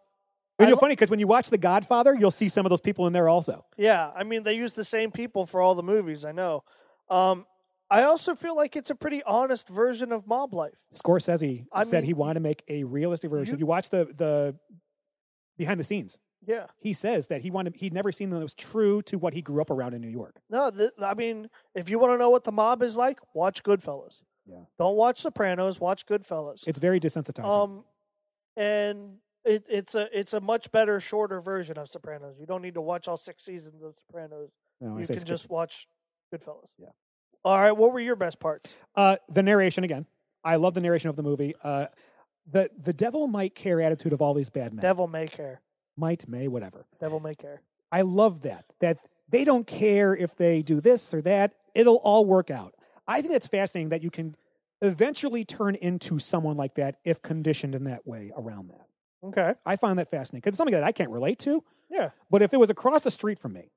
You're 0.60 0.70
lo- 0.72 0.78
funny 0.78 0.94
because 0.94 1.10
when 1.12 1.20
you 1.20 1.28
watch 1.28 1.50
The 1.50 1.58
Godfather, 1.58 2.16
you'll 2.16 2.32
see 2.32 2.48
some 2.50 2.66
of 2.66 2.70
those 2.72 2.82
people 2.82 3.06
in 3.08 3.14
there 3.14 3.30
also. 3.30 3.66
yeah, 3.78 4.12
I 4.16 4.24
mean 4.24 4.44
they 4.44 4.54
use 4.54 4.74
the 4.74 4.84
same 4.86 5.12
people 5.12 5.46
for 5.46 5.62
all 5.62 5.76
the 5.76 5.84
movies. 5.84 6.26
I 6.26 6.32
know. 6.32 6.64
Um, 7.10 7.46
I 7.90 8.04
also 8.04 8.36
feel 8.36 8.56
like 8.56 8.76
it's 8.76 8.90
a 8.90 8.96
pretty 8.96 9.24
honest 9.24 9.70
version 9.70 10.12
of 10.12 10.28
mob 10.28 10.54
life. 10.54 10.74
Scorsese 10.96 11.66
I 11.72 11.84
said 11.84 12.04
mean, 12.04 12.08
he 12.08 12.14
wanted 12.14 12.34
to 12.36 12.40
make 12.42 12.64
a 12.68 12.84
realistic 12.84 13.30
version. 13.30 13.52
you- 13.52 13.56
if 13.56 13.60
you 13.60 13.66
watch 13.66 13.90
the 13.90 14.06
the 14.06 14.56
behind 15.58 15.80
the 15.80 15.84
scenes, 15.84 16.18
Yeah. 16.46 16.66
he 16.80 16.92
says 16.94 17.28
that 17.28 17.42
he 17.42 17.50
wanted 17.52 17.76
he'd 17.78 17.94
never 17.94 18.12
seen 18.12 18.30
them 18.30 18.40
that 18.40 18.44
was 18.44 18.54
true 18.54 19.02
to 19.04 19.18
what 19.18 19.34
he 19.34 19.42
grew 19.42 19.62
up 19.62 19.70
around 19.70 19.94
in 19.94 20.02
New 20.02 20.10
York. 20.10 20.40
No, 20.50 20.70
th- 20.72 20.92
I 21.02 21.14
mean, 21.14 21.50
if 21.76 21.90
you 21.90 21.98
want 22.00 22.14
to 22.14 22.18
know 22.18 22.30
what 22.30 22.44
the 22.44 22.52
mob 22.52 22.82
is 22.84 22.98
like, 22.98 23.20
watch 23.34 23.64
Goodfellas. 23.64 24.22
Yeah. 24.46 24.62
Don't 24.80 24.96
watch 24.96 25.22
Sopranos. 25.22 25.80
Watch 25.80 26.06
Goodfellas. 26.06 26.68
It's 26.68 26.80
very 26.80 27.00
desensitizing. 27.00 27.46
um, 27.46 27.84
and 28.56 29.18
it, 29.48 29.66
it's 29.70 29.96
a 29.96 30.08
it's 30.18 30.34
a 30.34 30.42
much 30.42 30.72
better, 30.72 31.00
shorter 31.00 31.42
version 31.42 31.78
of 31.78 31.90
Sopranos. 31.90 32.36
You 32.40 32.46
don't 32.46 32.62
need 32.62 32.74
to 32.76 32.82
watch 32.82 33.08
all 33.08 33.18
six 33.18 33.44
seasons 33.44 33.82
of 33.84 33.96
Sopranos. 34.06 34.50
No, 34.82 34.98
you 34.98 35.06
can 35.06 35.24
just 35.24 35.50
watch 35.50 35.88
Goodfellas. 36.34 36.68
Yeah. 36.78 36.90
All 37.44 37.58
right. 37.60 37.72
What 37.72 37.94
were 37.94 38.00
your 38.00 38.16
best 38.16 38.40
parts? 38.40 38.70
uh, 38.96 39.18
the 39.30 39.44
narration 39.44 39.84
again. 39.84 40.06
I 40.44 40.58
love 40.58 40.74
the 40.74 40.82
narration 40.82 41.10
of 41.10 41.16
the 41.16 41.24
movie. 41.24 41.56
Uh, 41.64 41.88
the 42.50 42.70
the 42.78 42.94
devil 42.94 43.28
might 43.28 43.56
care 43.56 43.82
attitude 43.82 44.14
of 44.14 44.22
all 44.22 44.34
these 44.34 44.50
bad 44.50 44.74
men. 44.74 44.82
Devil 44.82 45.08
May 45.08 45.28
Care. 45.28 45.62
Might 45.96 46.28
may 46.28 46.48
whatever. 46.48 46.86
Devil 47.00 47.20
May 47.20 47.36
Care. 47.36 47.62
I 47.92 48.02
love 48.02 48.42
that. 48.44 48.66
That 48.80 49.00
they 49.30 49.44
don't 49.44 49.66
care 49.66 50.16
if 50.16 50.36
they 50.36 50.62
do 50.62 50.80
this 50.80 51.14
or 51.14 51.22
that. 51.24 51.54
It'll 51.74 51.98
all 51.98 52.26
work 52.26 52.50
out. 52.52 52.76
I 53.08 53.22
think 53.22 53.34
that's 53.34 53.48
fascinating 53.48 53.90
that 53.90 54.04
you 54.04 54.10
can 54.12 54.36
eventually 54.82 55.44
turn 55.44 55.76
into 55.76 56.20
someone 56.20 56.56
like 56.58 56.76
that 56.76 56.98
if 57.04 57.22
conditioned 57.22 57.74
in 57.76 57.86
that 57.86 58.06
way 58.06 58.32
around 58.38 58.70
that. 58.70 58.87
Okay. 59.24 59.54
I 59.66 59.76
find 59.76 60.00
that 60.00 60.10
fascinating 60.10 60.42
because 60.42 60.52
it's 60.52 60.58
something 60.58 60.74
that 60.74 60.84
I 60.84 60.92
can't 60.92 61.10
relate 61.10 61.40
to. 61.40 61.64
Yeah. 61.90 62.10
But 62.30 62.42
if 62.42 62.54
it 62.54 62.58
was 62.58 62.70
across 62.70 63.04
the 63.04 63.12
street 63.12 63.40
from 63.40 63.54
me 63.54 63.72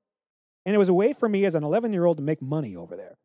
and 0.65 0.75
it 0.75 0.77
was 0.77 0.89
a 0.89 0.93
way 0.93 1.13
for 1.13 1.27
me 1.27 1.45
as 1.45 1.55
an 1.55 1.63
11 1.63 1.93
year 1.93 2.05
old 2.05 2.17
to 2.17 2.23
make 2.23 2.41
money 2.41 2.75
over 2.75 2.95
there, 2.95 3.17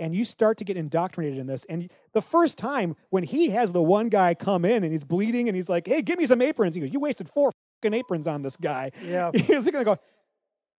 and 0.00 0.14
you 0.14 0.24
start 0.24 0.58
to 0.58 0.64
get 0.64 0.76
indoctrinated 0.76 1.38
in 1.38 1.46
this, 1.46 1.64
and 1.66 1.90
the 2.12 2.22
first 2.22 2.58
time 2.58 2.96
when 3.10 3.22
he 3.22 3.50
has 3.50 3.72
the 3.72 3.82
one 3.82 4.08
guy 4.08 4.34
come 4.34 4.64
in 4.64 4.82
and 4.82 4.92
he's 4.92 5.04
bleeding 5.04 5.48
and 5.48 5.54
he's 5.54 5.68
like, 5.68 5.86
hey, 5.86 6.02
give 6.02 6.18
me 6.18 6.26
some 6.26 6.42
aprons, 6.42 6.74
he 6.74 6.80
goes, 6.80 6.92
you 6.92 6.98
wasted 6.98 7.28
four 7.28 7.52
fucking 7.82 7.94
aprons 7.94 8.26
on 8.26 8.42
this 8.42 8.56
guy. 8.56 8.90
Yeah. 9.04 9.30
He's 9.34 9.46
going 9.46 9.72
to 9.72 9.84
go, 9.84 9.98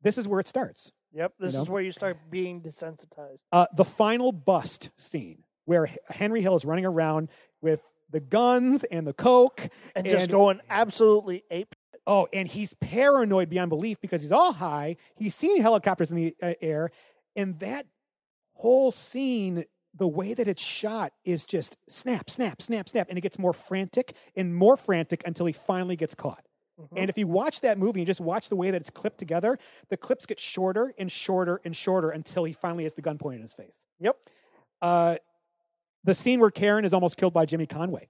this 0.02 0.18
is 0.18 0.28
where 0.28 0.39
it 0.39 0.48
starts. 0.48 0.92
Yep. 1.13 1.34
This 1.39 1.54
know? 1.54 1.62
is 1.62 1.70
where 1.70 1.82
you 1.82 1.92
start 1.92 2.18
being 2.30 2.62
desensitized. 2.62 3.38
Uh, 3.52 3.68
the 3.76 3.86
final 3.86 4.32
bust 4.32 4.89
scene 4.98 5.44
where 5.66 5.89
Henry 6.10 6.42
Hill 6.42 6.56
is 6.56 6.66
running 6.66 6.86
around 6.86 7.30
with 7.62 7.82
the 8.13 8.21
guns 8.21 8.86
and 8.86 9.06
the 9.06 9.13
coke 9.13 9.69
And 9.95 10.06
just 10.06 10.30
going 10.30 10.62
absolutely 10.69 11.43
ape. 11.52 11.76
Oh, 12.06 12.28
and 12.32 12.47
he's 12.47 12.73
paranoid 12.76 13.49
beyond 13.49 13.69
belief 13.69 13.99
because 13.99 14.21
he's 14.21 14.32
all 14.32 14.54
high. 14.54 14.97
He's 15.15 15.36
seen 15.36 15.62
helicopters 15.62 16.12
in 16.12 16.17
the 16.17 16.36
uh, 16.41 16.54
air, 16.62 16.91
and 17.36 17.60
that 17.60 17.86
whole 18.56 18.91
scene, 18.91 19.65
the 19.95 20.08
way 20.08 20.34
that 20.34 20.47
it's 20.47 20.62
shot, 20.62 21.13
is 21.23 21.45
just 21.45 21.78
snap, 21.88 22.30
snap, 22.30 22.62
snap, 22.62 22.89
snap, 22.89 23.08
and 23.10 23.17
it 23.17 23.21
gets 23.21 23.39
more 23.39 23.54
frantic 23.54 24.15
and 24.36 24.54
more 24.56 24.76
frantic 24.76 25.23
until 25.26 25.45
he 25.45 25.54
finally 25.54 25.95
gets 25.95 26.13
caught. 26.13 26.45
Mm-hmm. 26.80 26.97
And 26.97 27.10
if 27.10 27.17
you 27.17 27.28
watch 27.28 27.62
that 27.62 27.78
movie 27.78 28.02
and 28.02 28.08
just 28.08 28.21
watch 28.21 28.49
the 28.49 28.56
way 28.56 28.69
that 28.69 28.82
it's 28.82 28.89
clipped 28.89 29.17
together, 29.17 29.58
the 29.89 29.97
clips 29.97 30.26
get 30.26 30.39
shorter 30.39 30.93
and 30.97 31.12
shorter 31.12 31.62
and 31.63 31.76
shorter 31.76 32.10
until 32.10 32.43
he 32.43 32.52
finally 32.52 32.84
has 32.84 32.95
the 32.95 33.02
gun 33.02 33.17
pointed 33.17 33.38
in 33.38 33.43
his 33.43 33.54
face. 33.54 33.76
Yep. 33.99 34.17
Uh, 34.82 35.15
the 36.04 36.13
scene 36.13 36.39
where 36.39 36.52
Karen 36.52 36.86
is 36.86 36.94
almost 36.94 37.18
killed 37.18 37.34
by 37.34 37.46
Jimmy 37.46 37.66
Conway. 37.66 38.08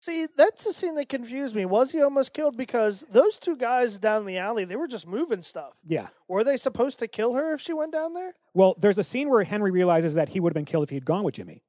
See, 0.00 0.26
that's 0.36 0.64
the 0.64 0.72
scene 0.72 0.94
that 0.96 1.08
confused 1.08 1.54
me. 1.54 1.64
Was 1.64 1.90
he 1.90 2.00
almost 2.00 2.32
killed? 2.32 2.56
Because 2.56 3.04
those 3.10 3.38
two 3.38 3.56
guys 3.56 3.98
down 3.98 4.24
the 4.26 4.38
alley, 4.38 4.64
they 4.64 4.76
were 4.76 4.86
just 4.86 5.06
moving 5.06 5.42
stuff. 5.42 5.72
Yeah. 5.86 6.08
Were 6.28 6.44
they 6.44 6.56
supposed 6.56 6.98
to 7.00 7.08
kill 7.08 7.34
her 7.34 7.54
if 7.54 7.60
she 7.60 7.72
went 7.72 7.92
down 7.92 8.12
there? 8.14 8.34
Well, 8.54 8.76
there's 8.78 8.98
a 8.98 9.04
scene 9.04 9.28
where 9.28 9.42
Henry 9.42 9.70
realizes 9.70 10.14
that 10.14 10.28
he 10.28 10.38
would 10.38 10.50
have 10.50 10.54
been 10.54 10.64
killed 10.66 10.84
if 10.84 10.90
he 10.90 10.96
had 10.96 11.04
gone 11.04 11.24
with 11.24 11.34
Jimmy. 11.34 11.62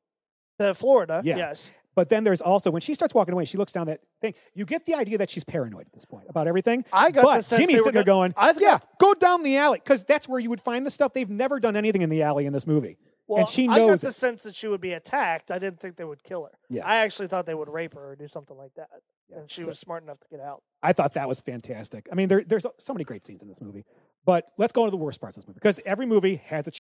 To 0.60 0.74
Florida, 0.74 1.22
Yeah. 1.24 1.38
yes. 1.38 1.72
But 1.96 2.10
then 2.10 2.24
there's 2.24 2.42
also 2.42 2.70
when 2.70 2.82
she 2.82 2.94
starts 2.94 3.16
walking 3.16 3.34
away, 3.34 3.46
she 3.46 3.58
looks 3.58 3.72
down 3.72 3.88
that 3.88 4.02
thing. 4.22 4.36
You 4.54 4.66
get 4.66 4.86
the 4.86 4.94
idea 4.94 5.18
that 5.18 5.32
she's 5.32 5.44
paranoid 5.44 5.88
at 5.88 5.94
this 5.94 6.06
point 6.06 6.28
about 6.30 6.48
everything. 6.48 6.86
I 6.94 7.10
got 7.10 7.24
but 7.24 7.38
the 7.38 7.42
sense 7.44 7.62
Jimmy's 7.62 7.78
they 7.78 7.80
were 7.82 7.86
sitting 7.86 7.94
there 7.96 8.04
go- 8.04 8.14
going, 8.14 8.34
I 8.38 8.54
thought- 8.54 8.62
"Yeah, 8.62 8.78
go 9.00 9.16
down 9.16 9.42
the 9.42 9.58
alley," 9.58 9.80
because 9.84 10.04
that's 10.04 10.28
where 10.30 10.40
you 10.40 10.52
would 10.52 10.62
find 10.62 10.86
the 10.86 10.92
stuff. 10.92 11.14
They've 11.14 11.30
never 11.30 11.60
done 11.60 11.76
anything 11.76 12.04
in 12.04 12.10
the 12.12 12.22
alley 12.22 12.46
in 12.46 12.54
this 12.54 12.68
movie, 12.68 12.98
Well, 13.28 13.40
and 13.42 13.50
she 13.50 13.68
knows 13.68 13.78
I 13.78 13.88
got 13.88 14.00
the 14.02 14.08
it. 14.08 14.16
sense 14.16 14.44
that 14.44 14.56
she 14.56 14.68
would 14.68 14.80
be 14.82 14.94
attacked. 14.94 15.52
I 15.52 15.60
didn't 15.60 15.80
think 15.80 15.98
they 15.98 16.04
would 16.06 16.24
kill 16.24 16.46
her. 16.46 16.58
Yeah. 16.70 16.86
I 16.86 16.98
actually 16.98 17.28
thought 17.28 17.46
they 17.46 17.54
would 17.56 17.68
rape 17.70 17.94
her 17.94 18.12
or 18.12 18.16
do 18.16 18.28
something 18.28 18.58
like 18.58 18.74
that. 18.76 18.88
Yeah, 19.30 19.40
and 19.40 19.52
she 19.52 19.62
so- 19.62 19.68
was 19.68 19.80
smart 19.80 20.04
enough 20.04 20.20
to 20.22 20.28
get 20.30 20.40
out. 20.40 20.63
I 20.82 20.94
thought 20.94 21.13
that 21.16 21.28
was 21.28 21.42
fantastic. 21.42 22.08
I 22.12 22.16
mean, 22.16 22.30
there, 22.30 22.44
there's 22.46 22.66
so 22.80 22.94
many 22.94 23.04
great 23.04 23.26
scenes 23.26 23.42
in 23.42 23.50
this 23.50 23.60
movie. 23.60 23.84
But 24.26 24.46
let's 24.58 24.72
go 24.74 24.84
into 24.84 24.92
the 24.92 24.98
worst 24.98 25.20
parts 25.20 25.36
of 25.38 25.44
this 25.44 25.48
movie 25.48 25.56
because 25.62 25.80
every 25.86 26.06
movie 26.06 26.38
has 26.48 26.68
its. 26.68 26.80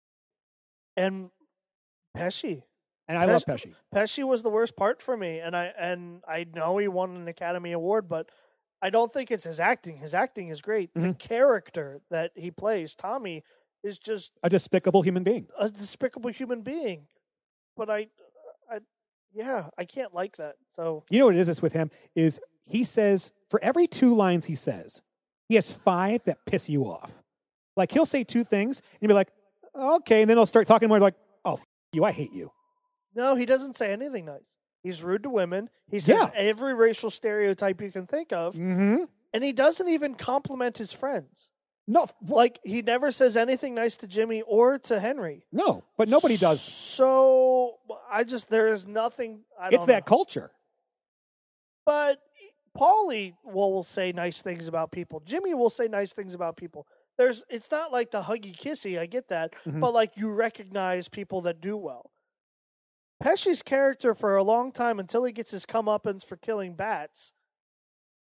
And 0.96 1.30
Pesci. 2.16 2.62
And 3.08 3.18
I 3.18 3.24
love 3.26 3.44
Pesci. 3.44 3.74
Pesci 3.94 4.24
was 4.24 4.42
the 4.42 4.48
worst 4.50 4.76
part 4.76 5.02
for 5.02 5.16
me, 5.16 5.38
and 5.40 5.56
I 5.56 5.72
and 5.78 6.22
I 6.26 6.46
know 6.52 6.78
he 6.78 6.88
won 6.88 7.16
an 7.16 7.28
Academy 7.28 7.72
Award, 7.72 8.08
but 8.08 8.28
I 8.80 8.90
don't 8.90 9.12
think 9.12 9.30
it's 9.30 9.44
his 9.44 9.60
acting. 9.60 9.96
His 9.98 10.14
acting 10.14 10.48
is 10.48 10.60
great. 10.62 10.94
The 10.94 11.00
Mhm. 11.08 11.18
character 11.18 12.00
that 12.10 12.30
he 12.36 12.50
plays, 12.50 12.94
Tommy, 12.94 13.42
is 13.82 13.98
just 13.98 14.32
A 14.42 14.48
despicable 14.48 15.02
human 15.02 15.22
being. 15.24 15.46
a 15.58 15.68
despicable 15.68 16.30
human 16.30 16.62
being. 16.62 17.06
But 17.76 17.90
I, 17.90 18.08
I 18.70 18.78
yeah, 19.34 19.68
I 19.78 19.84
can't 19.84 20.14
like 20.14 20.36
that. 20.36 20.56
So 20.76 21.04
You 21.10 21.18
know 21.20 21.26
what 21.26 21.36
it 21.36 21.48
is? 21.48 21.62
With 21.62 21.72
him 21.72 21.90
is 22.14 22.40
he 22.66 22.84
says 22.84 23.32
for 23.48 23.62
every 23.62 23.86
two 23.86 24.14
lines 24.14 24.46
he 24.46 24.54
says, 24.54 25.02
he 25.48 25.54
has 25.56 25.70
five 25.72 26.22
that 26.24 26.38
piss 26.46 26.68
you 26.68 26.84
off. 26.84 27.10
Like 27.76 27.90
he'll 27.92 28.06
say 28.06 28.24
two 28.24 28.44
things 28.44 28.80
and 28.80 28.98
you'll 29.00 29.08
be 29.08 29.14
like, 29.14 29.28
okay, 29.74 30.20
and 30.22 30.28
then 30.30 30.36
he'll 30.36 30.46
start 30.46 30.66
talking 30.66 30.88
more 30.88 31.00
like, 31.00 31.14
oh, 31.44 31.54
f- 31.54 31.64
you, 31.92 32.04
I 32.04 32.12
hate 32.12 32.32
you. 32.32 32.50
no, 33.14 33.34
he 33.34 33.46
doesn't 33.46 33.76
say 33.76 33.92
anything 33.92 34.26
nice. 34.26 34.42
He's 34.82 35.02
rude 35.02 35.22
to 35.22 35.30
women. 35.30 35.70
He 35.90 36.00
says 36.00 36.18
Yeah. 36.18 36.30
every 36.34 36.74
racial 36.74 37.10
stereotype 37.10 37.80
you 37.80 37.90
can 37.90 38.06
think 38.06 38.32
of, 38.32 38.54
Mm-hmm. 38.54 39.04
and 39.32 39.44
he 39.44 39.52
doesn't 39.52 39.88
even 39.88 40.14
compliment 40.14 40.76
his 40.78 40.92
friends. 40.92 41.48
No, 41.88 42.06
Like 42.28 42.60
he 42.64 42.80
never 42.82 43.10
says 43.10 43.36
anything 43.36 43.74
nice 43.74 43.96
to 43.98 44.06
Jimmy 44.06 44.42
or 44.42 44.78
to 44.80 45.00
Henry. 45.00 45.44
no, 45.52 45.82
but 45.96 46.08
nobody 46.08 46.36
does. 46.36 46.60
So 46.62 47.78
I 48.10 48.24
just 48.24 48.48
there 48.48 48.68
is 48.68 48.86
nothing. 48.86 49.40
I 49.60 49.68
It's 49.72 49.86
that 49.86 50.04
know. 50.06 50.16
culture. 50.16 50.52
But 51.84 52.20
Paulie 52.78 53.34
will, 53.44 53.72
will 53.72 53.82
say 53.84 54.12
nice 54.12 54.40
things 54.42 54.68
about 54.68 54.92
people. 54.92 55.20
Jimmy 55.20 55.54
will 55.54 55.70
say 55.70 55.88
nice 55.88 56.12
things 56.12 56.34
about 56.34 56.56
people. 56.56 56.86
There's 57.18 57.44
it's 57.50 57.70
not 57.70 57.92
like 57.92 58.10
the 58.12 58.22
huggy 58.22 58.56
kissy, 58.56 58.98
I 58.98 59.06
get 59.06 59.28
that, 59.28 59.52
Mhm. 59.66 59.80
but 59.80 59.92
like 59.92 60.16
you 60.16 60.32
recognize 60.32 61.08
people 61.08 61.40
that 61.42 61.60
do 61.60 61.76
well. 61.76 62.10
Pesci's 63.22 63.62
character 63.62 64.14
for 64.14 64.36
a 64.36 64.42
long 64.42 64.72
time 64.72 64.98
until 64.98 65.24
he 65.24 65.32
gets 65.32 65.50
his 65.50 65.66
comeuppance 65.66 66.24
for 66.24 66.36
killing 66.36 66.74
Batts 66.74 67.32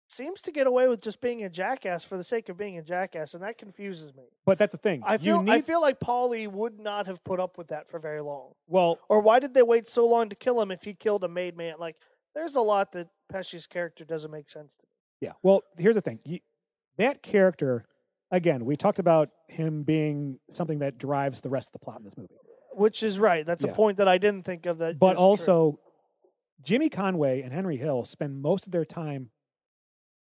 seems 0.07 0.41
to 0.43 0.51
get 0.51 0.67
away 0.67 0.87
with 0.87 1.01
just 1.01 1.19
being 1.21 1.43
a 1.43 1.49
jackass 1.49 2.03
for 2.03 2.17
the 2.17 2.23
sake 2.23 2.49
of 2.49 2.57
being 2.57 2.77
a 2.77 2.81
jackass, 2.81 3.33
and 3.33 3.43
that 3.43 3.57
confuses 3.57 4.13
me. 4.15 4.23
But 4.45 4.57
that's 4.57 4.71
the 4.71 4.77
thing. 4.77 5.01
I 5.05 5.17
feel 5.17 5.37
you 5.37 5.43
need, 5.43 5.51
I 5.51 5.61
feel 5.61 5.81
like 5.81 5.99
Paulie 5.99 6.47
would 6.47 6.79
not 6.79 7.07
have 7.07 7.23
put 7.23 7.39
up 7.39 7.57
with 7.57 7.67
that 7.69 7.89
for 7.89 7.99
very 7.99 8.21
long. 8.21 8.51
well, 8.67 8.99
Or 9.09 9.19
why 9.21 9.39
did 9.39 9.53
they 9.53 9.63
wait 9.63 9.87
so 9.87 10.07
long 10.07 10.29
to 10.29 10.35
kill 10.35 10.61
him 10.61 10.71
if 10.71 10.83
he 10.83 10.93
killed 10.93 11.23
a 11.23 11.27
made 11.27 11.57
man? 11.57 11.75
Like, 11.79 11.95
there's 12.33 12.55
a 12.55 12.61
lot 12.61 12.91
that 12.93 13.07
Pesci's 13.31 13.65
character 13.67 14.03
doesn't 14.05 14.31
make 14.31 14.49
sense 14.49 14.73
to 14.75 14.83
me. 14.83 14.89
Yeah. 15.21 15.33
Well, 15.41 15.61
here's 15.77 15.95
the 15.95 16.01
thing. 16.01 16.19
You, 16.25 16.39
that 16.97 17.23
character, 17.23 17.85
again, 18.31 18.65
we 18.65 18.75
talked 18.75 18.99
about 18.99 19.29
him 19.47 19.83
being 19.83 20.39
something 20.51 20.79
that 20.79 20.97
drives 20.97 21.41
the 21.41 21.49
rest 21.49 21.69
of 21.69 21.73
the 21.73 21.79
plot 21.79 21.99
in 21.99 22.03
this 22.05 22.17
movie. 22.17 22.35
Which 22.73 23.01
is 23.03 23.17
right. 23.19 23.45
That's 23.45 23.63
Yeah. 23.63 23.71
a 23.71 23.73
point 23.73 23.97
that 23.97 24.07
I 24.07 24.17
didn't 24.17 24.43
think 24.43 24.65
of. 24.65 24.77
That, 24.79 24.99
But 24.99 25.13
is 25.13 25.17
true. 25.17 25.23
also, 25.25 25.79
Jimmy 26.61 26.89
Conway 26.89 27.41
and 27.41 27.53
Henry 27.53 27.77
Hill 27.77 28.03
spend 28.03 28.41
most 28.41 28.65
of 28.65 28.71
their 28.73 28.85
time 28.85 29.29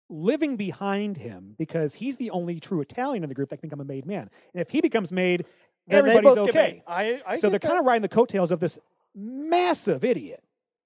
living 0.08 0.56
behind 0.56 1.16
him 1.16 1.54
because 1.58 1.94
he's 1.94 2.16
the 2.16 2.30
only 2.30 2.60
true 2.60 2.80
Italian 2.80 3.22
in 3.22 3.28
the 3.28 3.34
group 3.34 3.50
that 3.50 3.58
can 3.58 3.68
become 3.68 3.80
a 3.80 3.84
made 3.84 4.06
man. 4.06 4.30
And 4.52 4.60
if 4.60 4.70
he 4.70 4.80
becomes 4.80 5.12
made, 5.12 5.46
Then 5.86 5.98
everybody's 6.06 6.38
okay. 6.38 6.82
I, 6.86 7.22
I 7.26 7.36
so 7.36 7.50
they're 7.50 7.58
kind 7.58 7.78
of 7.78 7.84
riding 7.84 8.02
the 8.02 8.08
coattails 8.08 8.50
of 8.50 8.60
this 8.60 8.78
massive 9.14 10.04
idiot. 10.04 10.42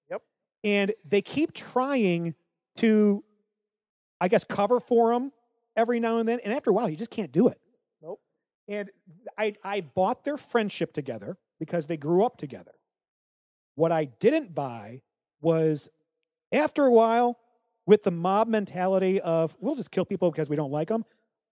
Yep. 0.09 0.21
And 0.63 0.93
they 1.05 1.21
keep 1.21 1.53
trying 1.53 2.35
to, 2.77 3.23
I 4.21 4.27
guess, 4.27 4.43
cover 4.43 4.79
for 4.79 5.13
him 5.13 5.31
every 5.75 5.99
now 5.99 6.17
and 6.17 6.27
then. 6.27 6.39
And 6.43 6.53
after 6.53 6.69
a 6.69 6.73
while, 6.73 6.89
you 6.89 6.95
just 6.95 7.11
can't 7.11 7.31
do 7.31 7.47
it. 7.47 7.59
Nope. 8.01 8.19
And 8.67 8.89
I, 9.37 9.55
I 9.63 9.81
bought 9.81 10.23
their 10.23 10.37
friendship 10.37 10.93
together 10.93 11.37
because 11.59 11.87
they 11.87 11.97
grew 11.97 12.23
up 12.23 12.37
together. 12.37 12.71
What 13.75 13.91
I 13.91 14.05
didn't 14.05 14.53
buy 14.55 15.01
was 15.41 15.89
after 16.51 16.85
a 16.85 16.91
while, 16.91 17.37
with 17.89 18.03
the 18.03 18.11
mob 18.11 18.47
mentality 18.47 19.19
of 19.19 19.57
we'll 19.59 19.73
just 19.75 19.89
kill 19.89 20.05
people 20.05 20.29
because 20.29 20.47
we 20.47 20.55
don't 20.55 20.71
like 20.71 20.89
them, 20.89 21.03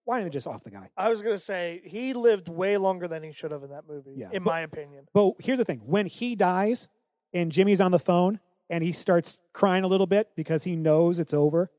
why 0.05 0.19
didn't 0.19 0.31
they 0.31 0.33
just 0.35 0.45
off 0.45 0.63
the 0.63 0.69
guy? 0.69 0.87
I 0.95 1.09
was 1.09 1.23
gonna 1.23 1.39
say 1.39 1.81
he 1.83 2.13
lived 2.13 2.47
way 2.47 2.77
longer 2.77 3.07
than 3.07 3.23
he 3.23 3.31
should 3.31 3.49
have 3.51 3.63
in 3.63 3.71
that 3.71 3.85
movie. 3.89 4.13
Yeah, 4.15 4.27
in 4.31 4.43
but- 4.43 4.51
my 4.51 4.59
opinion. 4.61 5.07
But 5.13 5.33
here's 5.39 5.57
the 5.57 5.65
thing: 5.65 5.81
when 5.85 6.05
he 6.05 6.35
dies, 6.35 6.87
and 7.33 7.51
Jimmy's 7.51 7.81
on 7.81 7.89
the 7.91 7.97
phone, 7.99 8.39
and 8.69 8.83
he 8.83 8.91
starts 8.91 9.39
crying 9.51 9.83
a 9.83 9.87
little 9.87 10.05
bit 10.05 10.29
because 10.35 10.63
he 10.63 10.75
knows 10.75 11.17
it's 11.17 11.33
over, 11.33 11.71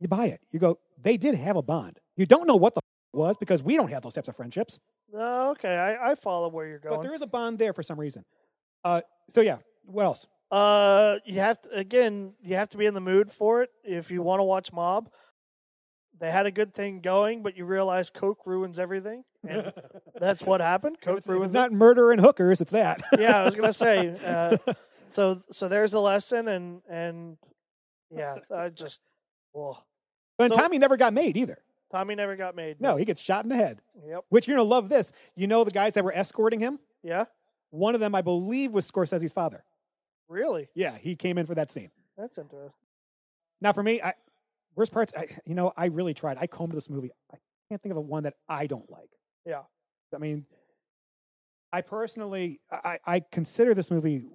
you 0.00 0.08
buy 0.08 0.26
it. 0.26 0.40
You 0.50 0.58
go, 0.58 0.78
they 1.00 1.18
did 1.18 1.34
have 1.34 1.56
a 1.56 1.62
bond. 1.62 2.00
You 2.16 2.24
don't 2.24 2.46
know 2.46 2.56
what 2.56 2.74
the 2.74 2.78
f- 2.80 3.18
was 3.18 3.36
because 3.36 3.62
we 3.62 3.76
don't 3.76 3.90
have 3.90 4.02
those 4.02 4.14
types 4.14 4.28
of 4.28 4.36
friendships, 4.36 4.80
No, 5.12 5.50
okay, 5.50 5.76
I, 5.76 6.12
I 6.12 6.14
follow 6.14 6.48
where 6.48 6.66
you're 6.66 6.78
going. 6.78 6.96
but 6.96 7.02
there 7.02 7.12
is 7.12 7.20
a 7.22 7.26
bond 7.26 7.58
there 7.58 7.74
for 7.74 7.82
some 7.82 8.00
reason. 8.00 8.24
Uh, 8.82 9.02
so 9.30 9.42
yeah, 9.42 9.58
what 9.84 10.04
else? 10.06 10.26
Uh, 10.54 11.18
you 11.24 11.40
have 11.40 11.60
to 11.62 11.70
again. 11.70 12.34
You 12.40 12.54
have 12.54 12.68
to 12.68 12.76
be 12.76 12.86
in 12.86 12.94
the 12.94 13.00
mood 13.00 13.32
for 13.32 13.62
it 13.62 13.70
if 13.82 14.12
you 14.12 14.22
want 14.22 14.38
to 14.38 14.44
watch 14.44 14.72
Mob. 14.72 15.10
They 16.20 16.30
had 16.30 16.46
a 16.46 16.52
good 16.52 16.72
thing 16.72 17.00
going, 17.00 17.42
but 17.42 17.56
you 17.56 17.64
realize 17.64 18.08
Coke 18.08 18.46
ruins 18.46 18.78
everything, 18.78 19.24
and 19.44 19.72
that's 20.20 20.44
what 20.44 20.60
happened. 20.60 21.00
Coke 21.00 21.18
It's, 21.18 21.26
ruins 21.26 21.46
it's 21.46 21.54
not 21.54 21.72
murder 21.72 22.12
and 22.12 22.20
hookers; 22.20 22.60
it's 22.60 22.70
that. 22.70 23.02
Yeah, 23.18 23.40
I 23.40 23.44
was 23.44 23.56
gonna 23.56 23.72
say. 23.72 24.14
Uh, 24.24 24.56
so, 25.10 25.42
so 25.50 25.66
there's 25.66 25.92
a 25.92 25.98
lesson, 25.98 26.46
and 26.46 26.82
and 26.88 27.36
yeah, 28.16 28.36
I 28.54 28.68
just. 28.68 29.00
Well, 29.54 29.84
but 30.38 30.52
so- 30.52 30.56
Tommy 30.60 30.78
never 30.78 30.96
got 30.96 31.12
made 31.14 31.36
either. 31.36 31.58
Tommy 31.90 32.14
never 32.14 32.36
got 32.36 32.54
made. 32.54 32.80
No, 32.80 32.94
he 32.94 33.04
gets 33.04 33.20
shot 33.20 33.44
in 33.44 33.48
the 33.48 33.56
head. 33.56 33.80
Yep. 34.06 34.24
Which 34.28 34.46
you're 34.46 34.56
gonna 34.56 34.68
love 34.68 34.88
this. 34.88 35.10
You 35.34 35.48
know 35.48 35.64
the 35.64 35.72
guys 35.72 35.94
that 35.94 36.04
were 36.04 36.14
escorting 36.14 36.60
him. 36.60 36.78
Yeah. 37.02 37.24
One 37.70 37.96
of 37.96 38.00
them, 38.00 38.14
I 38.14 38.22
believe, 38.22 38.70
was 38.70 38.88
Scorsese's 38.88 39.32
father. 39.32 39.64
Really? 40.28 40.68
Yeah, 40.74 40.96
he 40.96 41.16
came 41.16 41.38
in 41.38 41.46
for 41.46 41.54
that 41.54 41.70
scene. 41.70 41.90
That's 42.16 42.38
interesting. 42.38 42.72
Now, 43.60 43.72
for 43.72 43.82
me, 43.82 44.00
I, 44.02 44.14
worst 44.74 44.92
parts, 44.92 45.12
I, 45.16 45.28
you 45.46 45.54
know, 45.54 45.72
I 45.76 45.86
really 45.86 46.14
tried. 46.14 46.38
I 46.40 46.46
combed 46.46 46.72
this 46.72 46.90
movie. 46.90 47.10
I 47.32 47.36
can't 47.68 47.82
think 47.82 47.92
of 47.92 47.98
a 47.98 48.02
one 48.02 48.24
that 48.24 48.34
I 48.48 48.66
don't 48.66 48.90
like. 48.90 49.10
Yeah. 49.46 49.62
I 50.14 50.18
mean, 50.18 50.46
I 51.72 51.80
personally, 51.80 52.60
I, 52.70 52.98
I 53.04 53.20
consider 53.32 53.74
this 53.74 53.90
movie. 53.90 54.26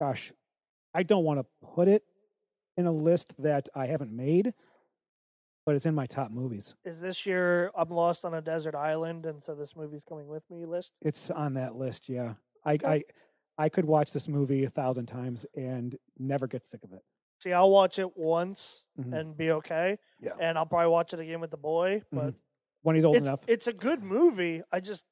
Gosh, 0.00 0.32
I 0.94 1.02
don't 1.02 1.24
want 1.24 1.40
to 1.40 1.46
put 1.74 1.88
it 1.88 2.02
in 2.76 2.86
a 2.86 2.92
list 2.92 3.34
that 3.42 3.68
I 3.74 3.86
haven't 3.86 4.10
made, 4.12 4.54
but 5.66 5.74
it's 5.74 5.84
in 5.86 5.94
my 5.94 6.06
top 6.06 6.30
movies. 6.30 6.74
Is 6.84 7.00
this 7.00 7.26
your 7.26 7.72
"I'm 7.74 7.90
lost 7.90 8.24
on 8.24 8.32
a 8.34 8.40
desert 8.40 8.74
island" 8.74 9.26
and 9.26 9.42
so 9.42 9.54
this 9.54 9.76
movie's 9.76 10.02
coming 10.08 10.28
with 10.28 10.42
me 10.50 10.64
list? 10.64 10.94
It's 11.02 11.30
on 11.30 11.54
that 11.54 11.76
list. 11.76 12.08
Yeah, 12.08 12.34
I, 12.64 12.78
I, 12.84 13.02
I 13.58 13.68
could 13.68 13.84
watch 13.86 14.12
this 14.12 14.28
movie 14.28 14.64
a 14.64 14.70
thousand 14.70 15.06
times 15.06 15.46
and 15.54 15.96
never 16.18 16.46
get 16.46 16.64
sick 16.64 16.82
of 16.84 16.92
it. 16.92 17.02
See, 17.42 17.52
I'll 17.52 17.70
watch 17.70 17.98
it 17.98 18.16
once 18.16 18.84
Mhm. 18.98 19.12
and 19.18 19.36
be 19.36 19.50
okay, 19.52 19.98
Yeah. 20.20 20.36
and 20.40 20.58
I'll 20.58 20.66
probably 20.66 20.88
watch 20.90 21.12
it 21.14 21.20
again 21.20 21.40
with 21.40 21.50
the 21.50 21.56
boy. 21.56 22.02
But 22.12 22.34
When 22.82 22.94
he's 22.96 23.04
old 23.04 23.16
it's 23.16 23.26
enough. 23.26 23.40
it's 23.46 23.66
a 23.66 23.72
good 23.72 24.02
movie. 24.02 24.62
I 24.72 24.80
just 24.80 25.04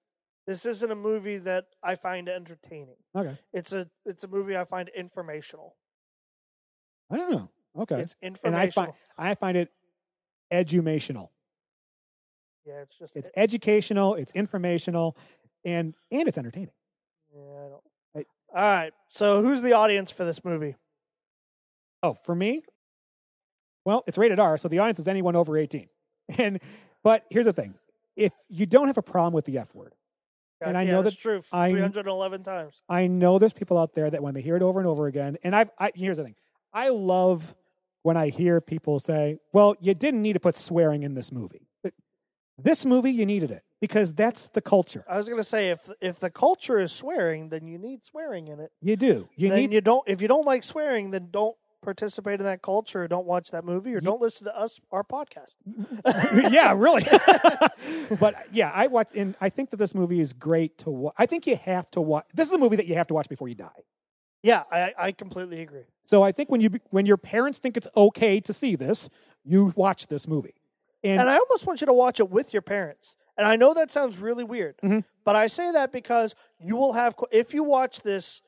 this 0.47 0.67
isn't 0.67 0.91
a 0.91 0.95
movie 0.95 1.39
that 1.39 1.67
I 1.83 1.95
find 1.95 2.29
entertaining. 2.29 2.97
okay. 3.15 3.39
It's 3.53 3.73
a 3.73 3.91
it's 4.05 4.25
a 4.25 4.29
movie 4.29 4.57
I 4.57 4.65
find 4.65 4.89
informational. 4.91 5.77
I 7.11 7.17
don't 7.17 7.31
know. 7.31 7.51
Okay. 7.77 8.01
It's 8.01 8.15
informational. 8.23 8.55
and 8.61 8.67
informational. 8.69 8.97
I 9.19 9.25
find 9.25 9.29
I 9.31 9.35
find 9.35 9.57
it 9.57 9.73
edumational. 10.51 11.33
yeah, 12.65 12.81
it's 12.83 12.97
just 12.99 13.15
It's 13.17 13.31
educational, 13.37 14.15
it's 14.15 14.33
informational, 14.33 15.17
and 15.65 15.95
and 16.11 16.29
it's 16.29 16.39
entertaining. 16.39 16.75
yeah. 17.35 17.41
I 17.41 17.69
don't. 17.69 17.85
All 18.55 18.63
right. 18.63 18.93
So 19.09 19.43
who's 19.43 19.63
the 19.63 19.73
audience 19.73 20.11
for 20.11 20.25
this 20.25 20.45
movie? 20.45 20.77
Oh, 22.03 22.13
for 22.25 22.35
me, 22.35 22.63
well, 23.85 24.05
it's 24.07 24.19
rated 24.19 24.39
R, 24.39 24.57
so 24.59 24.69
the 24.69 24.79
audience 24.79 24.99
is 24.99 25.09
anyone 25.09 25.37
over 25.37 25.57
eighteen. 25.57 25.89
And 26.39 26.61
but 27.03 27.25
here's 27.31 27.45
the 27.47 27.53
thing: 27.53 27.75
if 28.17 28.33
you 28.49 28.65
don't 28.67 28.87
have 28.87 28.97
a 28.99 29.03
problem 29.03 29.33
with 29.35 29.45
the 29.45 29.59
F 29.59 29.75
word, 29.75 29.95
And 30.61 30.77
I 30.77 30.83
yeah, 30.85 30.93
know 30.93 31.03
that's 31.03 31.17
that 31.17 31.21
true. 31.23 31.43
I- 31.53 31.71
Three 31.71 31.81
hundred 31.81 32.01
and 32.01 32.09
eleven 32.09 32.43
times. 32.43 32.81
I 32.89 33.07
know 33.09 33.39
there's 33.39 33.53
people 33.53 33.77
out 33.79 33.95
there 33.95 34.09
that 34.11 34.23
when 34.23 34.35
they 34.35 34.41
hear 34.43 34.57
it 34.57 34.63
over 34.63 34.79
and 34.81 34.89
over 34.89 35.07
again, 35.07 35.37
and 35.45 35.55
I've, 35.55 35.71
I 35.79 35.91
here's 35.95 36.17
the 36.19 36.25
thing: 36.25 36.35
I 36.73 36.89
love 36.91 37.55
when 38.03 38.17
I 38.17 38.29
hear 38.31 38.61
people 38.61 38.99
say, 39.01 39.39
"Well, 39.53 39.75
you 39.81 39.95
didn't 39.95 40.23
need 40.23 40.35
to 40.35 40.41
put 40.41 40.57
swearing 40.57 41.03
in 41.03 41.15
this 41.15 41.31
movie." 41.33 41.69
This 42.57 42.85
movie, 42.85 43.11
you 43.11 43.27
needed 43.27 43.51
it 43.51 43.65
because 43.81 44.13
that's 44.13 44.49
the 44.49 44.61
culture. 44.61 45.05
I 45.09 45.19
was 45.19 45.29
gonna 45.29 45.45
say 45.45 45.71
if 45.71 45.91
if 46.01 46.21
the 46.21 46.31
culture 46.31 46.79
is 46.81 46.93
swearing, 46.93 47.49
then 47.49 47.67
you 47.67 47.79
need 47.79 48.05
swearing 48.05 48.49
in 48.49 48.61
it. 48.61 48.71
You 48.81 48.97
do. 48.97 49.29
You 49.37 49.51
then 49.51 49.59
need 49.59 49.73
you 49.73 49.81
don't. 49.81 50.09
If 50.09 50.23
you 50.23 50.29
don't 50.29 50.47
like 50.47 50.63
swearing, 50.63 51.11
then 51.11 51.29
don't 51.31 51.57
participate 51.83 52.41
in 52.41 52.47
that 52.47 52.63
culture. 52.63 53.03
Or 53.03 53.09
don't 53.09 53.27
watch 53.27 53.51
that 53.51 53.65
movie, 53.65 53.93
or 53.95 54.01
don't 54.01 54.21
listen 54.21 54.47
to 54.47 54.57
us 54.57 54.81
our 54.93 55.03
podcast. 55.03 55.53
yeah, 56.53 56.73
really. 56.77 57.03
but 58.21 58.47
yeah, 58.53 58.71
I 58.73 58.87
watch, 58.87 59.09
and 59.15 59.35
I 59.41 59.49
think 59.49 59.71
that 59.71 59.77
this 59.77 59.95
movie 59.95 60.21
is 60.21 60.33
great 60.33 60.79
to 60.79 60.91
watch. 60.91 61.15
I 61.19 61.27
think 61.27 61.47
you 61.47 61.57
have 61.57 61.91
to 61.91 62.01
watch. 62.01 62.27
This 62.35 62.49
is 62.49 62.55
a 62.55 62.59
movie 62.59 62.77
that 62.77 62.87
you 62.87 62.95
have 62.95 63.09
to 63.09 63.15
watch 63.15 63.29
before 63.29 63.49
you 63.49 63.55
die. 63.55 63.83
Yeah, 64.43 64.63
I, 64.71 64.93
I 64.99 65.13
completely 65.13 65.63
agree. 65.63 65.85
So 66.07 66.23
I 66.23 66.33
think 66.33 66.51
when 66.51 66.61
you 66.61 66.71
when 66.91 67.07
your 67.07 67.17
parents 67.17 67.59
think 67.59 67.77
it's 67.77 67.89
okay 67.97 68.41
to 68.41 68.53
see 68.53 68.77
this, 68.77 69.09
you 69.45 69.73
watch 69.75 70.07
this 70.07 70.29
movie. 70.29 70.55
And, 71.05 71.21
And 71.21 71.29
I 71.31 71.37
almost 71.37 71.67
want 71.67 71.81
you 71.81 71.87
to 71.87 71.93
watch 71.93 72.19
it 72.19 72.31
with 72.31 72.53
your 72.53 72.63
parents. 72.63 73.15
And 73.37 73.47
I 73.47 73.57
know 73.57 73.75
that 73.75 73.91
sounds 73.91 74.19
really 74.19 74.45
weird, 74.45 74.77
Mhm. 74.83 75.05
but 75.25 75.37
I 75.37 75.49
say 75.49 75.71
that 75.73 75.93
because 75.93 76.35
you 76.59 76.77
will 76.77 76.93
have, 76.95 77.15
if 77.31 77.53
you 77.53 77.63
watch 77.63 78.01
this 78.01 78.41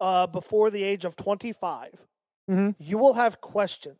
uh, 0.00 0.26
before 0.28 0.70
the 0.70 0.84
age 0.84 1.04
of 1.04 1.16
twenty 1.16 1.52
Mhm. 1.52 2.76
you 2.78 2.98
will 2.98 3.14
have 3.14 3.40
questions. 3.40 3.98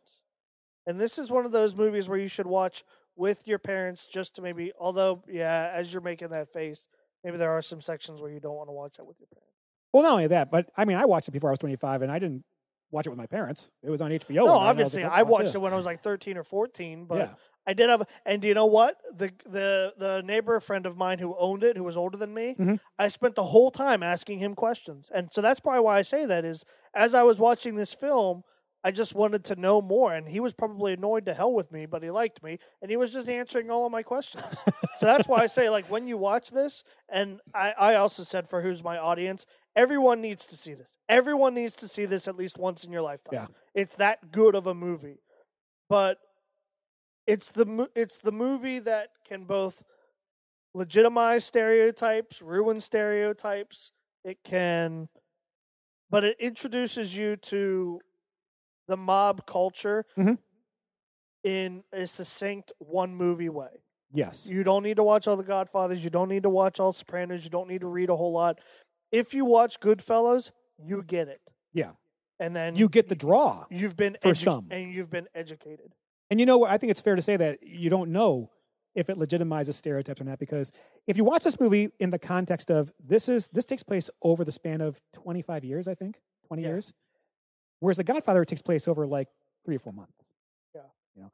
And 0.85 0.99
this 0.99 1.17
is 1.19 1.29
one 1.29 1.45
of 1.45 1.51
those 1.51 1.75
movies 1.75 2.07
where 2.07 2.17
you 2.17 2.27
should 2.29 2.47
watch 2.47 2.83
with 3.15 3.45
your 3.47 3.59
parents 3.59 4.07
just 4.07 4.35
to 4.35 4.41
maybe. 4.41 4.71
Although, 4.79 5.23
yeah, 5.27 5.69
as 5.73 5.91
you're 5.93 6.01
making 6.01 6.29
that 6.29 6.47
face, 6.53 6.85
maybe 7.23 7.37
there 7.37 7.51
are 7.51 7.61
some 7.61 7.81
sections 7.81 8.21
where 8.21 8.31
you 8.31 8.39
don't 8.39 8.55
want 8.55 8.69
to 8.69 8.73
watch 8.73 8.95
that 8.97 9.05
with 9.05 9.19
your 9.19 9.27
parents. 9.27 9.53
Well, 9.93 10.03
not 10.03 10.11
only 10.13 10.27
that, 10.27 10.49
but 10.51 10.69
I 10.77 10.85
mean, 10.85 10.97
I 10.97 11.05
watched 11.05 11.27
it 11.27 11.31
before 11.31 11.49
I 11.49 11.51
was 11.53 11.59
25, 11.59 12.01
and 12.01 12.11
I 12.11 12.17
didn't 12.19 12.45
watch 12.91 13.05
it 13.05 13.09
with 13.09 13.17
my 13.19 13.27
parents. 13.27 13.71
It 13.83 13.89
was 13.89 14.01
on 14.01 14.11
HBO. 14.11 14.45
no, 14.45 14.53
and 14.55 14.63
I 14.63 14.69
obviously, 14.69 15.03
like, 15.03 15.11
I 15.11 15.23
watched 15.23 15.45
this." 15.45 15.55
it 15.55 15.61
when 15.61 15.73
I 15.73 15.75
was 15.75 15.85
like 15.85 16.01
thirteen 16.01 16.37
or 16.37 16.43
fourteen, 16.43 17.05
but 17.05 17.17
Yeah. 17.17 17.33
I 17.67 17.73
did 17.73 17.89
have. 17.89 18.03
And 18.25 18.41
do 18.41 18.47
you 18.47 18.53
know 18.53 18.65
what? 18.65 18.97
The 19.13 19.31
the 19.45 19.93
the 19.97 20.21
neighbor 20.25 20.59
friend 20.59 20.85
of 20.85 20.97
mine 20.97 21.19
who 21.19 21.35
owned 21.37 21.63
it, 21.63 21.77
who 21.77 21.83
was 21.83 21.97
older 21.97 22.17
than 22.17 22.33
me, 22.33 22.55
Mhm. 22.57 22.79
I 22.97 23.07
spent 23.09 23.35
the 23.35 23.43
whole 23.43 23.69
time 23.71 24.01
asking 24.03 24.39
him 24.39 24.55
questions, 24.55 25.09
and 25.13 25.29
so 25.31 25.41
that's 25.41 25.59
probably 25.59 25.81
why 25.81 25.97
I 25.97 26.01
say 26.01 26.25
that 26.25 26.45
is 26.45 26.63
as 26.93 27.13
I 27.13 27.23
was 27.23 27.39
watching 27.39 27.75
this 27.75 27.93
film. 27.93 28.43
I 28.81 28.91
just 28.91 29.13
wanted 29.13 29.43
to 29.43 29.57
know 29.57 29.81
more, 29.81 30.13
and 30.13 30.29
he 30.29 30.39
was 30.39 30.53
probably 30.53 30.93
annoyed 30.93 31.25
to 31.25 31.33
hell 31.33 31.51
with 31.51 31.69
me, 31.69 31.85
but 31.85 32.01
he 32.01 32.09
liked 32.09 32.41
me, 32.41 32.59
and 32.81 32.89
he 32.89 32.95
was 32.95 33.11
just 33.11 33.27
answering 33.27 33.69
all 33.69 33.85
of 33.85 33.91
my 33.91 34.03
questions. 34.03 34.45
so 34.97 35.05
that's 35.05 35.27
why 35.27 35.39
I 35.39 35.47
say, 35.47 35.69
like, 35.69 35.87
when 35.91 36.07
you 36.07 36.17
watch 36.17 36.51
this, 36.51 36.85
and 37.09 37.41
I, 37.53 37.73
I 37.77 37.95
also 37.95 38.23
said 38.23 38.47
for 38.49 38.61
who's 38.61 38.81
my 38.81 38.97
audience, 38.97 39.45
everyone 39.75 40.21
needs 40.21 40.47
to 40.47 40.55
see 40.55 40.73
this. 40.75 40.87
Everyone 41.09 41.53
needs 41.53 41.75
to 41.75 41.89
see 41.89 42.05
this 42.05 42.25
at 42.25 42.37
least 42.37 42.57
once 42.57 42.85
in 42.85 42.91
your 42.93 43.01
lifetime. 43.01 43.33
Yeah. 43.33 43.47
It's 43.81 43.95
that 43.95 44.31
good 44.31 44.55
of 44.55 44.65
a 44.65 44.73
movie, 44.73 45.19
but 45.89 46.17
it's 47.33 47.51
the 47.51 47.89
it's 47.95 48.17
the 48.17 48.31
movie 48.31 48.79
that 48.79 49.09
can 49.27 49.45
both 49.45 49.83
legitimize 50.73 51.45
stereotypes, 51.45 52.41
ruin 52.41 52.79
stereotypes. 52.81 53.91
It 54.23 54.39
can, 54.43 55.09
but 56.09 56.23
it 56.23 56.37
introduces 56.39 57.15
you 57.17 57.35
to 57.37 57.99
the 58.87 58.97
mob 58.97 59.45
culture 59.45 60.05
Mhm. 60.17 60.37
in 61.43 61.83
a 61.93 62.05
succinct 62.07 62.71
one 62.79 63.15
movie 63.15 63.49
way. 63.49 63.83
yes, 64.11 64.49
You 64.49 64.63
don't 64.63 64.81
need 64.83 64.95
to 64.97 65.03
watch 65.03 65.27
all 65.27 65.37
the 65.37 65.43
Godfathers. 65.43 66.03
You 66.03 66.09
don't 66.09 66.29
need 66.29 66.43
to 66.43 66.49
watch 66.49 66.79
all 66.79 66.91
Sopranos. 66.91 67.43
You 67.43 67.51
don't 67.51 67.67
need 67.67 67.81
to 67.81 67.87
read 67.87 68.09
a 68.09 68.15
whole 68.15 68.31
lot. 68.33 68.59
If 69.11 69.33
you 69.35 69.45
watch 69.45 69.79
Goodfellas, 69.79 70.51
you 70.77 71.03
get 71.03 71.27
it. 71.27 71.41
Yeah. 71.73 71.91
and 72.41 72.55
then 72.55 72.75
you 72.75 72.87
get 72.89 73.09
the 73.09 73.15
draw. 73.15 73.65
you've 73.69 73.95
been 73.97 74.17
for 74.21 74.29
edu- 74.31 74.43
some. 74.43 74.67
and 74.71 74.93
you've 74.93 75.09
been 75.09 75.27
educated. 75.35 75.93
And 76.29 76.39
you 76.39 76.45
know 76.45 76.57
what? 76.59 76.69
I 76.71 76.77
think 76.77 76.91
it's 76.91 77.01
fair 77.01 77.15
to 77.15 77.21
say 77.21 77.37
that 77.37 77.59
you 77.63 77.89
don't 77.89 78.11
know 78.11 78.51
if 78.95 79.09
it 79.09 79.17
legitimizes 79.17 79.75
stereotypes 79.75 80.19
or 80.19 80.23
not 80.25 80.39
because 80.39 80.71
if 81.07 81.15
you 81.17 81.23
watch 81.23 81.43
this 81.43 81.59
movie 81.59 81.89
in 81.99 82.09
the 82.09 82.19
context 82.19 82.69
of 82.71 82.91
this 83.03 83.29
is 83.29 83.49
this 83.49 83.65
takes 83.65 83.83
place 83.83 84.09
over 84.21 84.43
the 84.43 84.51
span 84.51 84.81
of 84.81 84.99
25 85.13 85.63
years, 85.63 85.87
I 85.87 85.95
think, 85.95 86.19
20 86.47 86.63
Yeah. 86.63 86.69
years. 86.69 86.93
Whereas 87.79 87.97
The 87.97 88.03
Godfather 88.03 88.43
takes 88.45 88.61
place 88.61 88.87
over 88.87 89.07
like 89.07 89.29
3 89.65 89.75
or 89.75 89.79
4 89.79 89.93
months. 89.93 90.13
Yeah. 90.75 90.81
You 91.15 91.21
know. 91.23 91.31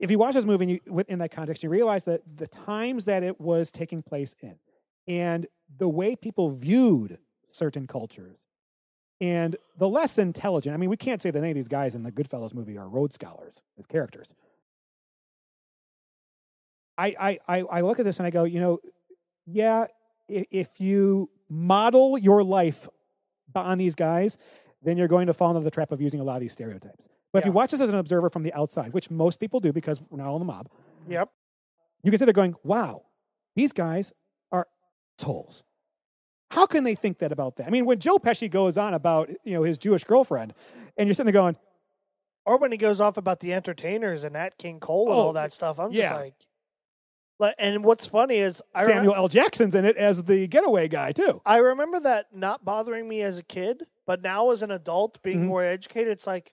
If 0.00 0.10
you 0.10 0.18
watch 0.18 0.34
this 0.34 0.44
movie 0.44 0.64
and 0.64 0.70
you, 0.72 0.80
within 0.92 1.18
that 1.20 1.30
context, 1.30 1.62
you 1.62 1.68
realize 1.68 2.04
that 2.04 2.22
the 2.36 2.48
times 2.48 3.04
that 3.04 3.22
it 3.22 3.40
was 3.40 3.70
taking 3.70 4.02
place 4.02 4.34
in 4.40 4.58
and 5.06 5.46
the 5.78 5.88
way 5.88 6.16
people 6.16 6.50
viewed 6.50 7.18
certain 7.52 7.86
cultures 7.86 8.38
and 9.22 9.54
the 9.78 9.88
less 9.88 10.18
intelligent. 10.18 10.74
I 10.74 10.76
mean, 10.76 10.90
we 10.90 10.96
can't 10.96 11.22
say 11.22 11.30
that 11.30 11.38
any 11.38 11.50
of 11.50 11.54
these 11.54 11.68
guys 11.68 11.94
in 11.94 12.02
the 12.02 12.10
Goodfellas 12.10 12.52
movie 12.52 12.76
are 12.76 12.88
Rhodes 12.88 13.14
scholars 13.14 13.62
as 13.78 13.86
characters. 13.86 14.34
I, 16.98 17.14
I, 17.18 17.38
I, 17.46 17.58
I 17.60 17.80
look 17.82 18.00
at 18.00 18.04
this 18.04 18.18
and 18.18 18.26
I 18.26 18.30
go, 18.30 18.42
you 18.42 18.58
know, 18.58 18.80
yeah, 19.46 19.86
if, 20.28 20.80
you 20.80 21.30
model 21.48 22.18
your 22.18 22.42
life 22.42 22.88
on 23.54 23.78
these 23.78 23.94
guys, 23.94 24.38
then 24.82 24.96
you're 24.96 25.08
going 25.08 25.28
to 25.28 25.34
fall 25.34 25.50
into 25.50 25.62
the 25.62 25.70
trap 25.70 25.92
of 25.92 26.00
using 26.00 26.18
a 26.18 26.24
lot 26.24 26.34
of 26.34 26.40
these 26.40 26.52
stereotypes. 26.52 27.08
But 27.32 27.40
if 27.40 27.46
you 27.46 27.52
watch 27.52 27.70
this 27.70 27.80
as 27.80 27.90
an 27.90 27.94
observer 27.94 28.28
from 28.28 28.42
the 28.42 28.52
outside, 28.54 28.92
which 28.92 29.08
most 29.08 29.38
people 29.38 29.60
do 29.60 29.72
because 29.72 30.00
we're 30.10 30.18
not 30.18 30.26
all 30.26 30.36
in 30.36 30.40
the 30.40 30.52
mob, 30.52 30.68
Yep. 31.08 31.30
you 32.02 32.10
can 32.10 32.18
sit 32.18 32.24
there 32.26 32.32
going, 32.32 32.56
wow, 32.64 33.02
these 33.54 33.72
guys 33.72 34.12
are 34.50 34.66
assholes. 35.18 35.62
How 36.52 36.66
can 36.66 36.84
they 36.84 36.94
think 36.94 37.18
that 37.20 37.32
about 37.32 37.56
that? 37.56 37.66
I 37.66 37.70
mean, 37.70 37.86
when 37.86 37.98
Joe 37.98 38.18
Pesci 38.18 38.50
goes 38.50 38.76
on 38.76 38.92
about 38.92 39.30
you 39.42 39.54
know 39.54 39.62
his 39.62 39.78
Jewish 39.78 40.04
girlfriend, 40.04 40.52
and 40.98 41.06
you're 41.08 41.14
sitting 41.14 41.32
there 41.32 41.40
going, 41.40 41.56
Or 42.44 42.58
when 42.58 42.72
he 42.72 42.78
goes 42.78 43.00
off 43.00 43.16
about 43.16 43.40
the 43.40 43.54
entertainers 43.54 44.22
and 44.22 44.34
Nat 44.34 44.58
King 44.58 44.78
Cole 44.78 45.06
and 45.08 45.16
Oh, 45.16 45.20
all 45.22 45.32
that 45.32 45.52
stuff, 45.52 45.78
I'm 45.80 45.92
yeah. 45.92 46.02
just 46.10 46.14
like, 46.14 46.34
like. 47.38 47.54
And 47.58 47.82
what's 47.84 48.04
funny 48.06 48.36
is 48.36 48.60
I 48.74 48.84
Samuel 48.84 49.14
L. 49.14 49.28
Jackson's 49.28 49.74
in 49.74 49.84
it 49.86 49.96
as 49.96 50.24
the 50.24 50.46
getaway 50.46 50.88
guy 50.88 51.12
too. 51.12 51.40
I 51.46 51.56
remember 51.58 52.00
that 52.00 52.26
not 52.34 52.64
bothering 52.66 53.08
me 53.08 53.22
as 53.22 53.38
a 53.38 53.42
kid, 53.42 53.84
but 54.06 54.20
now 54.20 54.50
as 54.50 54.60
an 54.62 54.70
adult, 54.70 55.22
being 55.22 55.40
Mhm. 55.44 55.46
more 55.46 55.62
educated, 55.64 56.12
it's 56.12 56.26
like, 56.26 56.52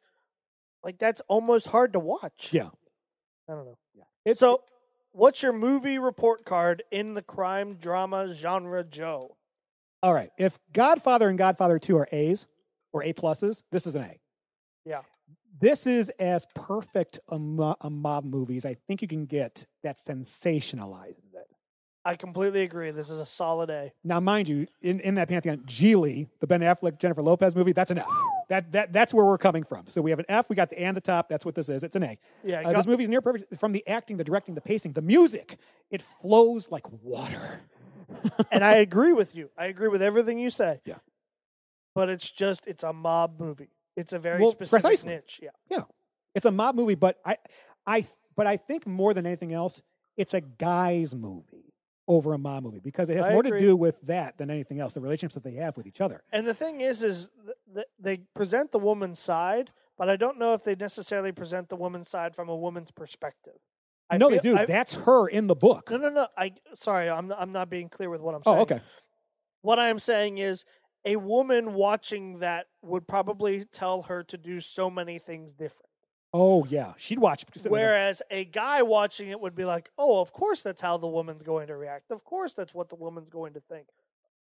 like 0.81 0.97
that's 0.97 1.21
almost 1.27 1.67
hard 1.67 1.91
to 1.93 1.99
watch. 1.99 2.53
Yeah. 2.53 2.69
I 3.49 3.53
don't 3.53 3.65
know. 3.65 3.77
It's 4.23 4.39
So, 4.39 4.63
what's 5.11 5.41
your 5.43 5.51
movie 5.53 5.97
report 5.97 6.45
card 6.45 6.83
in 6.91 7.15
the 7.15 7.21
crime 7.23 7.75
drama 7.75 8.33
genre, 8.33 8.83
Joe? 8.85 9.35
All 10.01 10.13
right. 10.13 10.29
If 10.37 10.57
Godfather 10.73 11.29
and 11.29 11.37
Godfather 11.37 11.79
Two 11.79 11.97
are 11.97 12.07
A's 12.11 12.47
or 12.93 13.03
A 13.03 13.13
pluses, 13.13 13.63
this 13.71 13.85
is 13.85 13.95
an 13.95 14.03
A. 14.03 14.19
Yeah. 14.85 15.01
This 15.61 15.85
is 15.85 16.09
as 16.19 16.45
perfect 16.55 17.19
a, 17.27 17.37
mo- 17.37 17.75
a 17.81 17.89
mob 17.89 18.23
movie 18.23 18.55
as 18.55 18.65
I 18.65 18.75
think 18.87 19.01
you 19.01 19.07
can 19.09 19.25
get 19.25 19.65
that 19.83 19.97
sensationalizes 19.97 21.33
it. 21.33 21.47
I 22.05 22.15
completely 22.15 22.61
agree. 22.61 22.91
This 22.91 23.09
is 23.09 23.19
a 23.19 23.25
solid 23.25 23.69
A. 23.69 23.91
Now, 24.05 24.21
mind 24.21 24.47
you, 24.47 24.67
in, 24.81 25.01
in 25.01 25.15
that 25.15 25.27
pantheon, 25.27 25.57
Gigli, 25.67 26.29
the 26.39 26.47
Ben 26.47 26.61
Affleck 26.61 26.97
Jennifer 26.97 27.21
Lopez 27.21 27.55
movie, 27.57 27.73
that's 27.73 27.91
an 27.91 27.97
F. 27.99 28.05
That 28.47 28.71
that 28.71 28.93
that's 28.93 29.13
where 29.13 29.25
we're 29.25 29.37
coming 29.37 29.63
from. 29.63 29.83
So 29.89 30.01
we 30.01 30.09
have 30.09 30.17
an 30.19 30.25
F, 30.29 30.49
we 30.49 30.55
got 30.55 30.69
the 30.69 30.81
A 30.81 30.87
on 30.87 30.95
the 30.95 31.01
top. 31.01 31.27
That's 31.29 31.45
what 31.45 31.53
this 31.55 31.67
is. 31.69 31.83
It's 31.83 31.95
an 31.97 32.03
A. 32.03 32.17
Yeah, 32.43 32.61
Uh, 32.61 32.71
go- 32.71 32.77
this 32.77 32.87
movie's 32.87 33.09
near 33.09 33.21
perfect 33.21 33.53
from 33.59 33.73
the 33.73 33.85
acting, 33.85 34.15
the 34.17 34.23
directing, 34.23 34.55
the 34.55 34.61
pacing, 34.61 34.93
the 34.93 35.01
music. 35.01 35.57
It 35.91 36.01
flows 36.01 36.71
like 36.71 36.85
water. 37.03 37.61
And 38.51 38.63
I 38.63 38.75
agree 38.75 39.13
with 39.13 39.35
you. 39.35 39.49
I 39.57 39.65
agree 39.67 39.87
with 39.87 40.01
everything 40.01 40.39
you 40.39 40.49
say. 40.49 40.81
Yeah. 40.85 40.95
But 41.95 42.09
it's 42.09 42.29
just 42.31 42.67
it's 42.67 42.83
a 42.83 42.93
mob 42.93 43.39
movie. 43.39 43.69
It's 43.95 44.13
a 44.13 44.19
very 44.19 44.39
Well, 44.41 44.51
specific 44.51 44.81
precisely. 44.83 45.15
niche. 45.15 45.39
Yeah. 45.43 45.49
Yeah, 45.69 45.83
it's 46.35 46.45
a 46.45 46.51
mob 46.51 46.75
movie, 46.75 46.95
but 46.95 47.19
I, 47.25 47.37
I, 47.85 48.05
but 48.35 48.47
I 48.47 48.55
think 48.57 48.87
more 48.87 49.13
than 49.13 49.25
anything 49.25 49.51
else, 49.53 49.81
it's 50.15 50.33
a 50.33 50.41
guy's 50.41 51.13
movie 51.15 51.73
over 52.07 52.33
a 52.33 52.37
mob 52.37 52.63
movie 52.63 52.79
because 52.79 53.09
it 53.09 53.17
has 53.17 53.25
I 53.27 53.31
more 53.31 53.41
agree. 53.41 53.59
to 53.59 53.65
do 53.65 53.75
with 53.75 53.99
that 54.01 54.37
than 54.37 54.49
anything 54.49 54.79
else. 54.79 54.93
The 54.93 55.01
relationships 55.01 55.33
that 55.35 55.43
they 55.43 55.55
have 55.55 55.75
with 55.77 55.85
each 55.87 55.99
other. 56.01 56.23
And 56.31 56.47
the 56.47 56.53
thing 56.53 56.81
is, 56.81 57.03
is 57.03 57.29
th- 57.45 57.57
th- 57.73 57.87
they 57.99 58.17
present 58.35 58.71
the 58.71 58.79
woman's 58.79 59.19
side, 59.19 59.71
but 59.97 60.09
I 60.09 60.15
don't 60.15 60.39
know 60.39 60.53
if 60.53 60.63
they 60.63 60.75
necessarily 60.75 61.31
present 61.31 61.69
the 61.69 61.75
woman's 61.75 62.09
side 62.09 62.35
from 62.35 62.47
a 62.49 62.55
woman's 62.55 62.91
perspective. 62.91 63.59
I 64.09 64.17
no, 64.17 64.29
they 64.29 64.39
do. 64.39 64.57
I- 64.57 64.65
That's 64.65 64.93
her 64.93 65.27
in 65.27 65.47
the 65.47 65.55
book. 65.55 65.91
no, 65.91 65.97
no, 65.97 66.09
no. 66.09 66.27
I 66.37 66.53
sorry, 66.75 67.09
I'm 67.09 67.31
I'm 67.31 67.51
not 67.51 67.69
being 67.69 67.89
clear 67.89 68.09
with 68.09 68.21
what 68.21 68.35
I'm 68.35 68.41
oh, 68.45 68.51
saying. 68.51 68.59
oh, 68.59 68.61
okay. 68.63 68.81
What 69.61 69.79
I 69.79 69.89
am 69.89 69.99
saying 69.99 70.37
is, 70.37 70.65
a 71.05 71.17
woman 71.17 71.73
watching 71.73 72.39
that 72.39 72.67
would 72.81 73.07
probably 73.07 73.65
tell 73.65 74.03
her 74.03 74.23
to 74.23 74.37
do 74.37 74.59
so 74.59 74.89
many 74.89 75.19
things 75.19 75.53
different. 75.53 75.85
Oh, 76.31 76.65
yeah. 76.65 76.93
She'd 76.97 77.19
watch. 77.19 77.41
sitting 77.41 77.71
there 77.71 77.81
going, 77.81 77.81
Whereas 77.81 78.21
a 78.29 78.45
guy 78.45 78.83
watching 78.83 79.29
it 79.29 79.39
would 79.39 79.55
be 79.55 79.65
like, 79.65 79.89
"Oh, 79.97 80.21
of 80.21 80.31
course 80.31 80.61
that's 80.63 80.81
how 80.81 80.97
the 80.97 81.07
woman's 81.07 81.43
going 81.43 81.67
to 81.67 81.75
react. 81.75 82.11
Of 82.11 82.23
course 82.23 82.53
that's 82.53 82.73
what 82.73 82.89
the 82.89 82.95
woman's 82.95 83.29
going 83.29 83.53
to 83.53 83.59
think." 83.61 83.87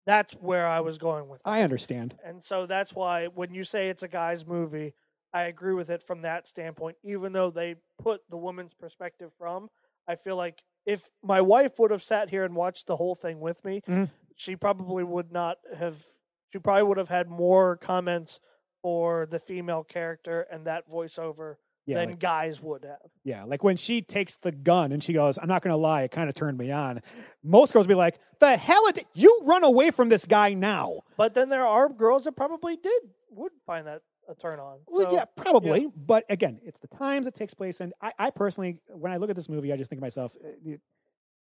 That's 0.06 0.34
where 0.34 0.66
I 0.66 0.80
was 0.80 0.98
going 0.98 1.28
with 1.28 1.42
it. 1.42 1.50
I 1.50 1.62
understand. 1.62 2.18
And 2.24 2.44
so 2.44 2.66
that's 2.66 2.94
why 2.94 3.28
when 3.28 3.54
you 3.54 3.64
say 3.64 3.90
it's 3.90 4.04
a 4.04 4.08
guy's 4.08 4.48
movie, 4.48 4.94
I 5.34 5.44
agree 5.44 5.74
with 5.74 5.90
it 5.90 6.04
from 6.04 6.24
that 6.24 6.48
standpoint. 6.48 6.98
Even 7.04 7.34
though 7.34 7.52
they 7.52 7.76
put 8.02 8.22
the 8.30 8.38
woman's 8.38 8.74
perspective 8.74 9.32
from, 9.38 9.70
I 10.08 10.16
feel 10.16 10.36
like 10.36 10.62
if 10.86 11.10
my 11.24 11.42
wife 11.42 11.74
would 11.80 11.92
have 11.92 12.04
sat 12.04 12.30
here 12.30 12.44
and 12.44 12.56
watched 12.56 12.88
the 12.88 12.98
whole 12.98 13.16
thing 13.16 13.40
with 13.40 13.64
me, 13.64 13.82
Mhm. 13.88 14.10
she 14.36 14.56
probably 14.56 15.04
would 15.04 15.32
not 15.32 15.58
have. 15.76 16.08
She 16.52 16.60
probably 16.60 16.84
would 16.84 16.98
have 16.98 17.08
had 17.10 17.30
more 17.30 17.78
comments 17.78 18.40
for 18.82 19.26
the 19.28 19.40
female 19.40 19.84
character 19.84 20.42
and 20.52 20.66
that 20.66 20.90
voiceover 20.90 21.58
Yeah, 21.86 21.98
than 22.00 22.10
like, 22.10 22.20
guys 22.20 22.62
would 22.62 22.84
have. 22.84 23.12
yeah. 23.24 23.44
Like 23.44 23.64
when 23.64 23.78
she 23.78 24.02
takes 24.02 24.36
the 24.38 24.52
gun 24.52 24.92
and 24.92 25.04
she 25.04 25.14
goes, 25.14 25.38
"I'm 25.38 25.48
not 25.48 25.62
going 25.62 25.72
to 25.72 25.78
lie, 25.78 26.02
it 26.04 26.12
kind 26.12 26.28
of 26.30 26.36
turned 26.36 26.58
me 26.58 26.72
on." 26.72 27.02
Most 27.44 27.72
girls 27.74 27.86
would 27.86 27.92
be 27.94 27.96
like, 27.96 28.20
"The 28.40 28.58
hell 28.58 28.86
it! 28.88 29.06
You 29.14 29.40
run 29.44 29.64
away 29.64 29.92
from 29.92 30.10
this 30.10 30.26
guy 30.26 30.54
now." 30.56 31.02
But 31.16 31.34
then 31.36 31.50
there 31.50 31.66
are 31.66 31.88
girls 31.90 32.24
that 32.26 32.34
probably 32.34 32.76
did 32.76 33.02
would 33.30 33.54
find 33.66 33.86
that 33.88 34.02
a 34.30 34.36
turn 34.36 34.60
on. 34.60 34.80
Well, 34.88 35.10
So, 35.10 35.16
yeah, 35.16 35.26
probably. 35.36 35.88
But 35.96 36.26
again, 36.30 36.60
it's 36.64 36.80
the 36.80 36.88
times 36.88 37.28
it 37.28 37.36
takes 37.36 37.54
place. 37.54 37.82
And 37.82 37.94
I, 38.02 38.14
I 38.18 38.30
personally, 38.30 38.80
when 38.88 39.12
I 39.12 39.18
look 39.18 39.30
at 39.30 39.36
this 39.36 39.50
movie, 39.50 39.72
I 39.74 39.78
just 39.78 39.90
think 39.90 40.00
to 40.00 40.04
myself, 40.04 40.36
uh, 40.44 40.72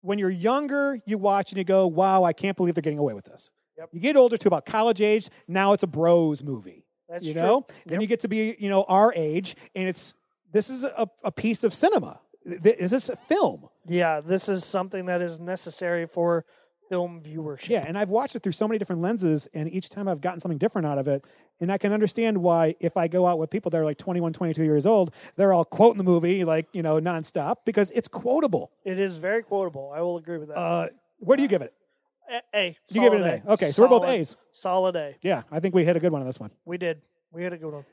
when 0.00 0.18
you're 0.18 0.30
younger, 0.30 0.98
you 1.06 1.18
watch 1.18 1.52
and 1.52 1.58
you 1.58 1.64
go, 1.64 1.86
wow, 1.86 2.24
I 2.24 2.32
can't 2.32 2.56
believe 2.56 2.74
they're 2.74 2.82
getting 2.82 2.98
away 2.98 3.14
with 3.14 3.24
this. 3.24 3.50
Yep. 3.78 3.90
You 3.92 4.00
get 4.00 4.16
older 4.16 4.36
to 4.36 4.48
about 4.48 4.66
college 4.66 5.00
age, 5.00 5.28
now 5.48 5.72
it's 5.72 5.82
a 5.82 5.86
bros 5.86 6.42
movie. 6.42 6.84
That's 7.08 7.24
you 7.26 7.32
true. 7.34 7.42
know? 7.42 7.66
Then 7.86 7.94
Yep. 7.94 8.00
you 8.02 8.06
get 8.06 8.20
to 8.20 8.28
be, 8.28 8.56
you 8.58 8.68
know, 8.68 8.84
our 8.84 9.12
age, 9.14 9.54
and 9.74 9.88
it's 9.88 10.14
this 10.52 10.68
is 10.70 10.84
a, 10.84 11.08
a 11.24 11.32
piece 11.32 11.64
of 11.64 11.72
cinema. 11.72 12.20
Is 12.44 12.90
this 12.90 13.08
a 13.08 13.16
film? 13.16 13.68
Yeah, 13.86 14.20
this 14.20 14.48
is 14.48 14.64
something 14.64 15.06
that 15.06 15.20
is 15.22 15.38
necessary 15.40 16.06
for 16.06 16.44
film 16.88 17.22
viewership. 17.22 17.68
Yeah, 17.70 17.84
and 17.86 17.96
I've 17.96 18.10
watched 18.10 18.34
it 18.36 18.42
through 18.42 18.52
so 18.52 18.66
many 18.68 18.78
different 18.78 19.00
lenses, 19.00 19.48
and 19.54 19.70
each 19.72 19.88
time 19.88 20.08
I've 20.08 20.20
gotten 20.20 20.40
something 20.40 20.58
different 20.58 20.86
out 20.86 20.98
of 20.98 21.06
it. 21.08 21.24
And 21.60 21.70
I 21.70 21.78
can 21.78 21.92
understand 21.92 22.38
why, 22.38 22.74
if 22.80 22.96
I 22.96 23.06
go 23.06 23.26
out 23.26 23.38
with 23.38 23.50
people 23.50 23.70
that 23.70 23.78
are 23.78 23.84
like 23.84 23.98
21, 23.98 24.32
22 24.32 24.64
years 24.64 24.84
old, 24.84 25.14
they're 25.36 25.52
all 25.52 25.64
quoting 25.64 25.98
the 25.98 26.04
movie 26.04 26.44
like, 26.44 26.66
you 26.72 26.82
know, 26.82 27.00
nonstop 27.00 27.58
because 27.64 27.92
it's 27.92 28.08
quotable. 28.08 28.72
It 28.84 28.98
is 28.98 29.16
very 29.16 29.42
quotable. 29.42 29.92
I 29.94 30.00
will 30.00 30.16
agree 30.16 30.38
with 30.38 30.48
that. 30.48 30.58
Uh, 30.58 30.88
where 31.18 31.36
do 31.36 31.42
you 31.42 31.48
give 31.48 31.62
it? 31.62 31.72
A. 32.30 32.40
A. 32.54 32.76
You 32.88 33.00
give 33.00 33.12
it 33.12 33.20
an 33.20 33.22
Solid 33.22 33.42
A. 33.46 33.52
Okay, 33.52 33.70
so 33.70 33.82
we're 33.82 33.88
both 33.88 34.08
A's. 34.08 34.36
Solid 34.50 34.96
A. 34.96 35.14
Yeah, 35.22 35.42
I 35.52 35.60
think 35.60 35.74
we 35.74 35.84
hit 35.84 35.96
a 35.96 36.00
good 36.00 36.12
one 36.12 36.22
on 36.22 36.26
this 36.26 36.40
one. 36.40 36.50
We 36.64 36.78
did. 36.78 37.00
We 37.30 37.42
hit 37.42 37.52
a 37.52 37.56
good 37.56 37.72
one. 37.72 37.84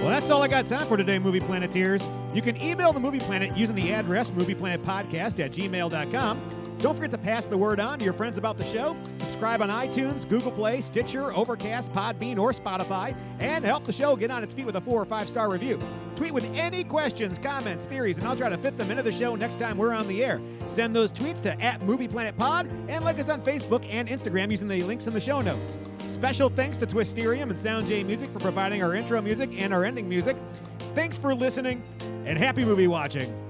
Well, 0.00 0.08
that's 0.08 0.30
all 0.30 0.42
I 0.42 0.48
got 0.48 0.66
time 0.66 0.86
for 0.86 0.96
today, 0.96 1.18
Movie 1.18 1.40
Planeteers. 1.40 2.08
You 2.34 2.42
can 2.42 2.60
email 2.60 2.92
the 2.92 3.00
Movie 3.00 3.20
Planet 3.20 3.56
using 3.56 3.76
the 3.76 3.92
address 3.92 4.30
movieplanetpodcast 4.30 5.44
at 5.44 5.52
gmail.com. 5.52 6.59
Don't 6.80 6.94
forget 6.94 7.10
to 7.10 7.18
pass 7.18 7.44
the 7.44 7.58
word 7.58 7.78
on 7.78 7.98
to 7.98 8.04
your 8.06 8.14
friends 8.14 8.38
about 8.38 8.56
the 8.56 8.64
show. 8.64 8.96
Subscribe 9.16 9.60
on 9.60 9.68
iTunes, 9.68 10.26
Google 10.26 10.50
Play, 10.50 10.80
Stitcher, 10.80 11.30
Overcast, 11.34 11.90
Podbean, 11.90 12.38
or 12.38 12.52
Spotify, 12.52 13.14
and 13.38 13.62
help 13.64 13.84
the 13.84 13.92
show 13.92 14.16
get 14.16 14.30
on 14.30 14.42
its 14.42 14.54
feet 14.54 14.64
with 14.64 14.76
a 14.76 14.80
four 14.80 15.00
or 15.00 15.04
five 15.04 15.28
star 15.28 15.50
review. 15.50 15.78
Tweet 16.16 16.32
with 16.32 16.50
any 16.54 16.82
questions, 16.82 17.38
comments, 17.38 17.84
theories, 17.84 18.16
and 18.16 18.26
I'll 18.26 18.36
try 18.36 18.48
to 18.48 18.56
fit 18.56 18.78
them 18.78 18.90
into 18.90 19.02
the 19.02 19.12
show 19.12 19.34
next 19.34 19.58
time 19.58 19.76
we're 19.76 19.92
on 19.92 20.08
the 20.08 20.24
air. 20.24 20.40
Send 20.60 20.96
those 20.96 21.12
tweets 21.12 21.42
to 21.42 21.60
at 21.60 21.82
Movie 21.82 22.08
Planet 22.08 22.36
Pod 22.38 22.72
and 22.88 23.04
like 23.04 23.18
us 23.18 23.28
on 23.28 23.42
Facebook 23.42 23.86
and 23.90 24.08
Instagram 24.08 24.50
using 24.50 24.68
the 24.68 24.82
links 24.82 25.06
in 25.06 25.12
the 25.12 25.20
show 25.20 25.42
notes. 25.42 25.76
Special 26.08 26.48
thanks 26.48 26.78
to 26.78 26.86
Twisterium 26.86 27.42
and 27.42 27.52
SoundJayMusic 27.52 28.32
for 28.32 28.40
providing 28.40 28.82
our 28.82 28.94
intro 28.94 29.20
music 29.20 29.50
and 29.54 29.74
our 29.74 29.84
ending 29.84 30.08
music. 30.08 30.36
Thanks 30.94 31.18
for 31.18 31.34
listening, 31.34 31.82
and 32.24 32.38
happy 32.38 32.64
movie 32.64 32.88
watching. 32.88 33.49